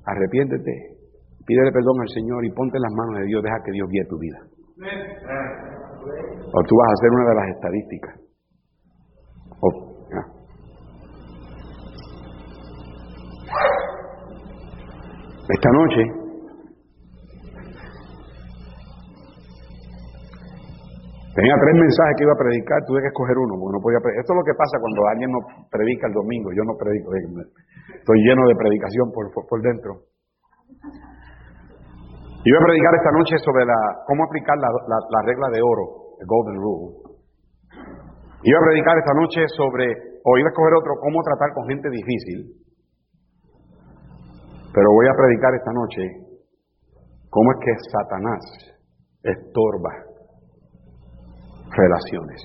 [0.03, 0.99] arrepiéntete,
[1.47, 4.05] pídele perdón al Señor y ponte en las manos de Dios, deja que Dios guíe
[4.11, 4.49] tu vida.
[4.80, 8.14] O tú vas a ser una de las estadísticas.
[15.50, 16.02] Esta noche
[21.34, 24.32] tenía tres mensajes que iba a predicar, tuve que escoger uno, porque no podía Esto
[24.32, 28.46] es lo que pasa cuando alguien no predica el domingo, yo no predico, estoy lleno
[28.46, 30.06] de predicación por, por dentro.
[32.41, 33.76] Yo voy a predicar esta noche sobre la,
[34.09, 37.20] cómo aplicar la, la, regla de oro, el Golden Rule.
[38.41, 39.84] Y voy a predicar esta noche sobre,
[40.24, 42.64] o iba a escoger otro, cómo tratar con gente difícil.
[44.72, 46.01] Pero voy a predicar esta noche
[47.28, 48.41] cómo es que Satanás
[49.20, 49.93] estorba
[51.76, 52.41] relaciones.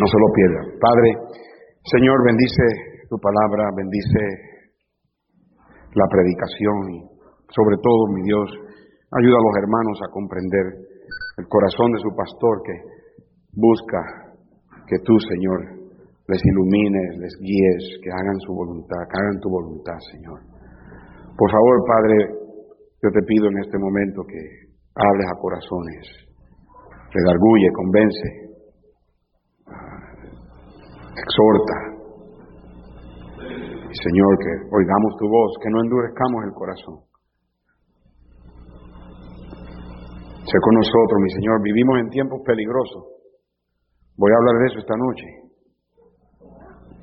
[0.00, 0.64] No se lo pierdan.
[0.80, 1.12] Padre,
[1.92, 2.64] Señor, bendice
[3.10, 4.47] tu palabra, bendice
[5.94, 6.98] la predicación y
[7.54, 8.48] sobre todo, mi Dios,
[9.08, 10.66] ayuda a los hermanos a comprender
[11.38, 12.76] el corazón de su pastor que
[13.56, 14.28] busca
[14.86, 15.78] que tú, Señor,
[16.28, 20.40] les ilumines, les guíes, que hagan su voluntad, que hagan tu voluntad, Señor.
[21.36, 22.16] Por favor, Padre,
[23.00, 26.04] yo te pido en este momento que hables a corazones,
[27.12, 28.28] redarguye, convence,
[31.16, 31.97] exhorta,
[33.88, 36.96] Señor, que oigamos tu voz, que no endurezcamos el corazón.
[40.44, 43.04] Sé con nosotros, mi Señor, vivimos en tiempos peligrosos.
[44.16, 45.26] Voy a hablar de eso esta noche.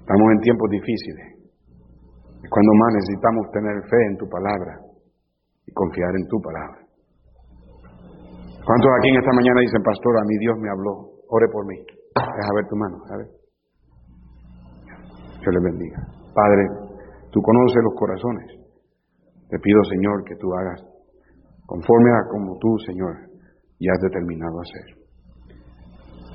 [0.02, 1.26] Estamos en tiempos difíciles.
[2.44, 4.78] Es cuando más necesitamos tener fe en tu palabra
[5.66, 6.86] y confiar en tu palabra.
[8.66, 11.78] ¿Cuántos aquí en esta mañana dicen, pastor, a mi Dios me habló, ore por mí?
[12.16, 13.30] Deja ver tu mano, ver.
[15.41, 16.15] Dios le bendiga.
[16.36, 16.68] Padre,
[17.32, 18.48] tú conoces los corazones.
[19.48, 20.84] Te pido, Señor, que tú hagas
[21.66, 23.16] conforme a como tú, Señor,
[23.80, 24.88] ya has determinado hacer.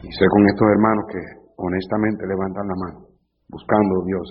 [0.02, 1.20] Y sé con estos hermanos que
[1.56, 2.98] honestamente levantan la mano,
[3.48, 4.26] buscando, Dios,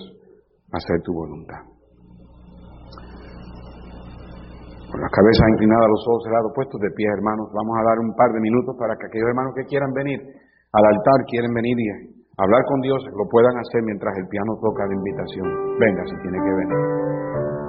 [0.72, 1.62] hacer tu voluntad.
[4.90, 8.10] Con las cabezas inclinadas, los ojos cerrados, puestos de pie, hermanos, vamos a dar un
[8.18, 12.19] par de minutos para que aquellos hermanos que quieran venir al altar, quieren venir y
[12.42, 15.78] hablar con Dios lo puedan hacer mientras el piano toca la invitación.
[15.78, 17.59] Venga, si tiene que venir.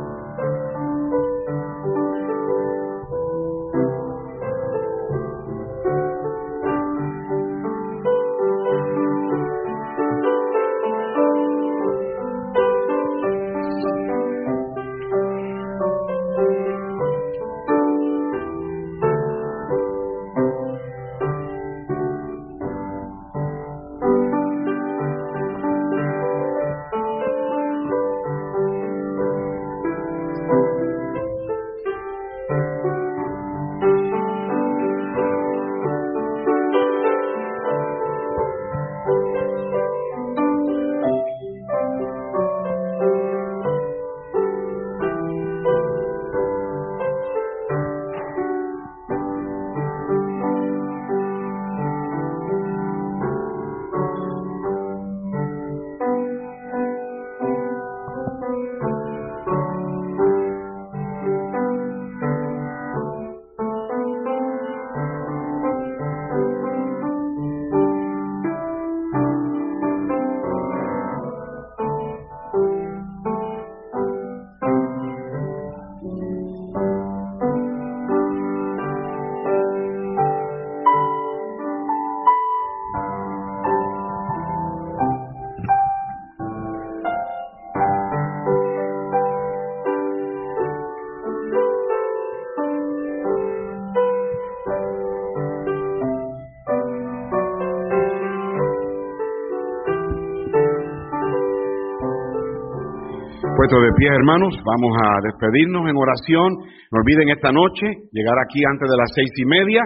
[103.72, 106.60] De pie, hermanos, vamos a despedirnos en oración.
[106.92, 109.80] No olviden esta noche llegar aquí antes de las seis y media.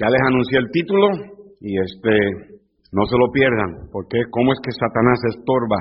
[0.00, 1.12] Ya les anuncié el título
[1.60, 2.56] y este
[2.96, 5.76] no se lo pierdan, porque cómo es que Satanás estorba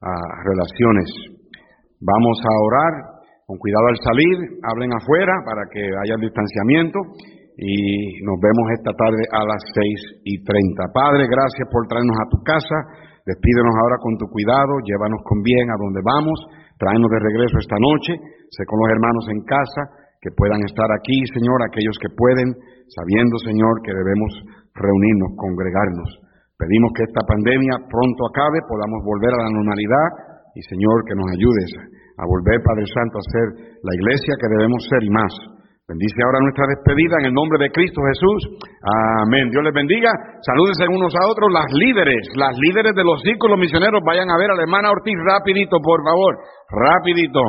[0.00, 0.14] a
[0.48, 1.12] relaciones.
[2.00, 2.92] Vamos a orar
[3.44, 6.96] con cuidado al salir, hablen afuera para que haya distanciamiento
[7.60, 10.88] y nos vemos esta tarde a las seis y treinta.
[10.96, 13.07] Padre, gracias por traernos a tu casa.
[13.28, 16.48] Despídenos ahora con tu cuidado, llévanos con bien a donde vamos,
[16.80, 18.16] tráenos de regreso esta noche,
[18.48, 19.84] sé con los hermanos en casa,
[20.16, 22.56] que puedan estar aquí, Señor, aquellos que pueden,
[22.88, 24.32] sabiendo, Señor, que debemos
[24.72, 26.08] reunirnos, congregarnos.
[26.56, 30.08] Pedimos que esta pandemia pronto acabe, podamos volver a la normalidad
[30.56, 31.68] y, Señor, que nos ayudes
[32.16, 33.46] a volver, Padre Santo, a ser
[33.84, 35.32] la iglesia que debemos ser y más.
[35.88, 38.60] Bendice ahora nuestra despedida en el nombre de Cristo Jesús.
[39.24, 39.48] Amén.
[39.48, 40.12] Dios les bendiga.
[40.44, 41.48] Salúdense unos a otros.
[41.50, 45.16] Las líderes, las líderes de los círculos misioneros, vayan a ver a la hermana Ortiz
[45.24, 46.44] rapidito, por favor.
[46.68, 47.40] Rapidito.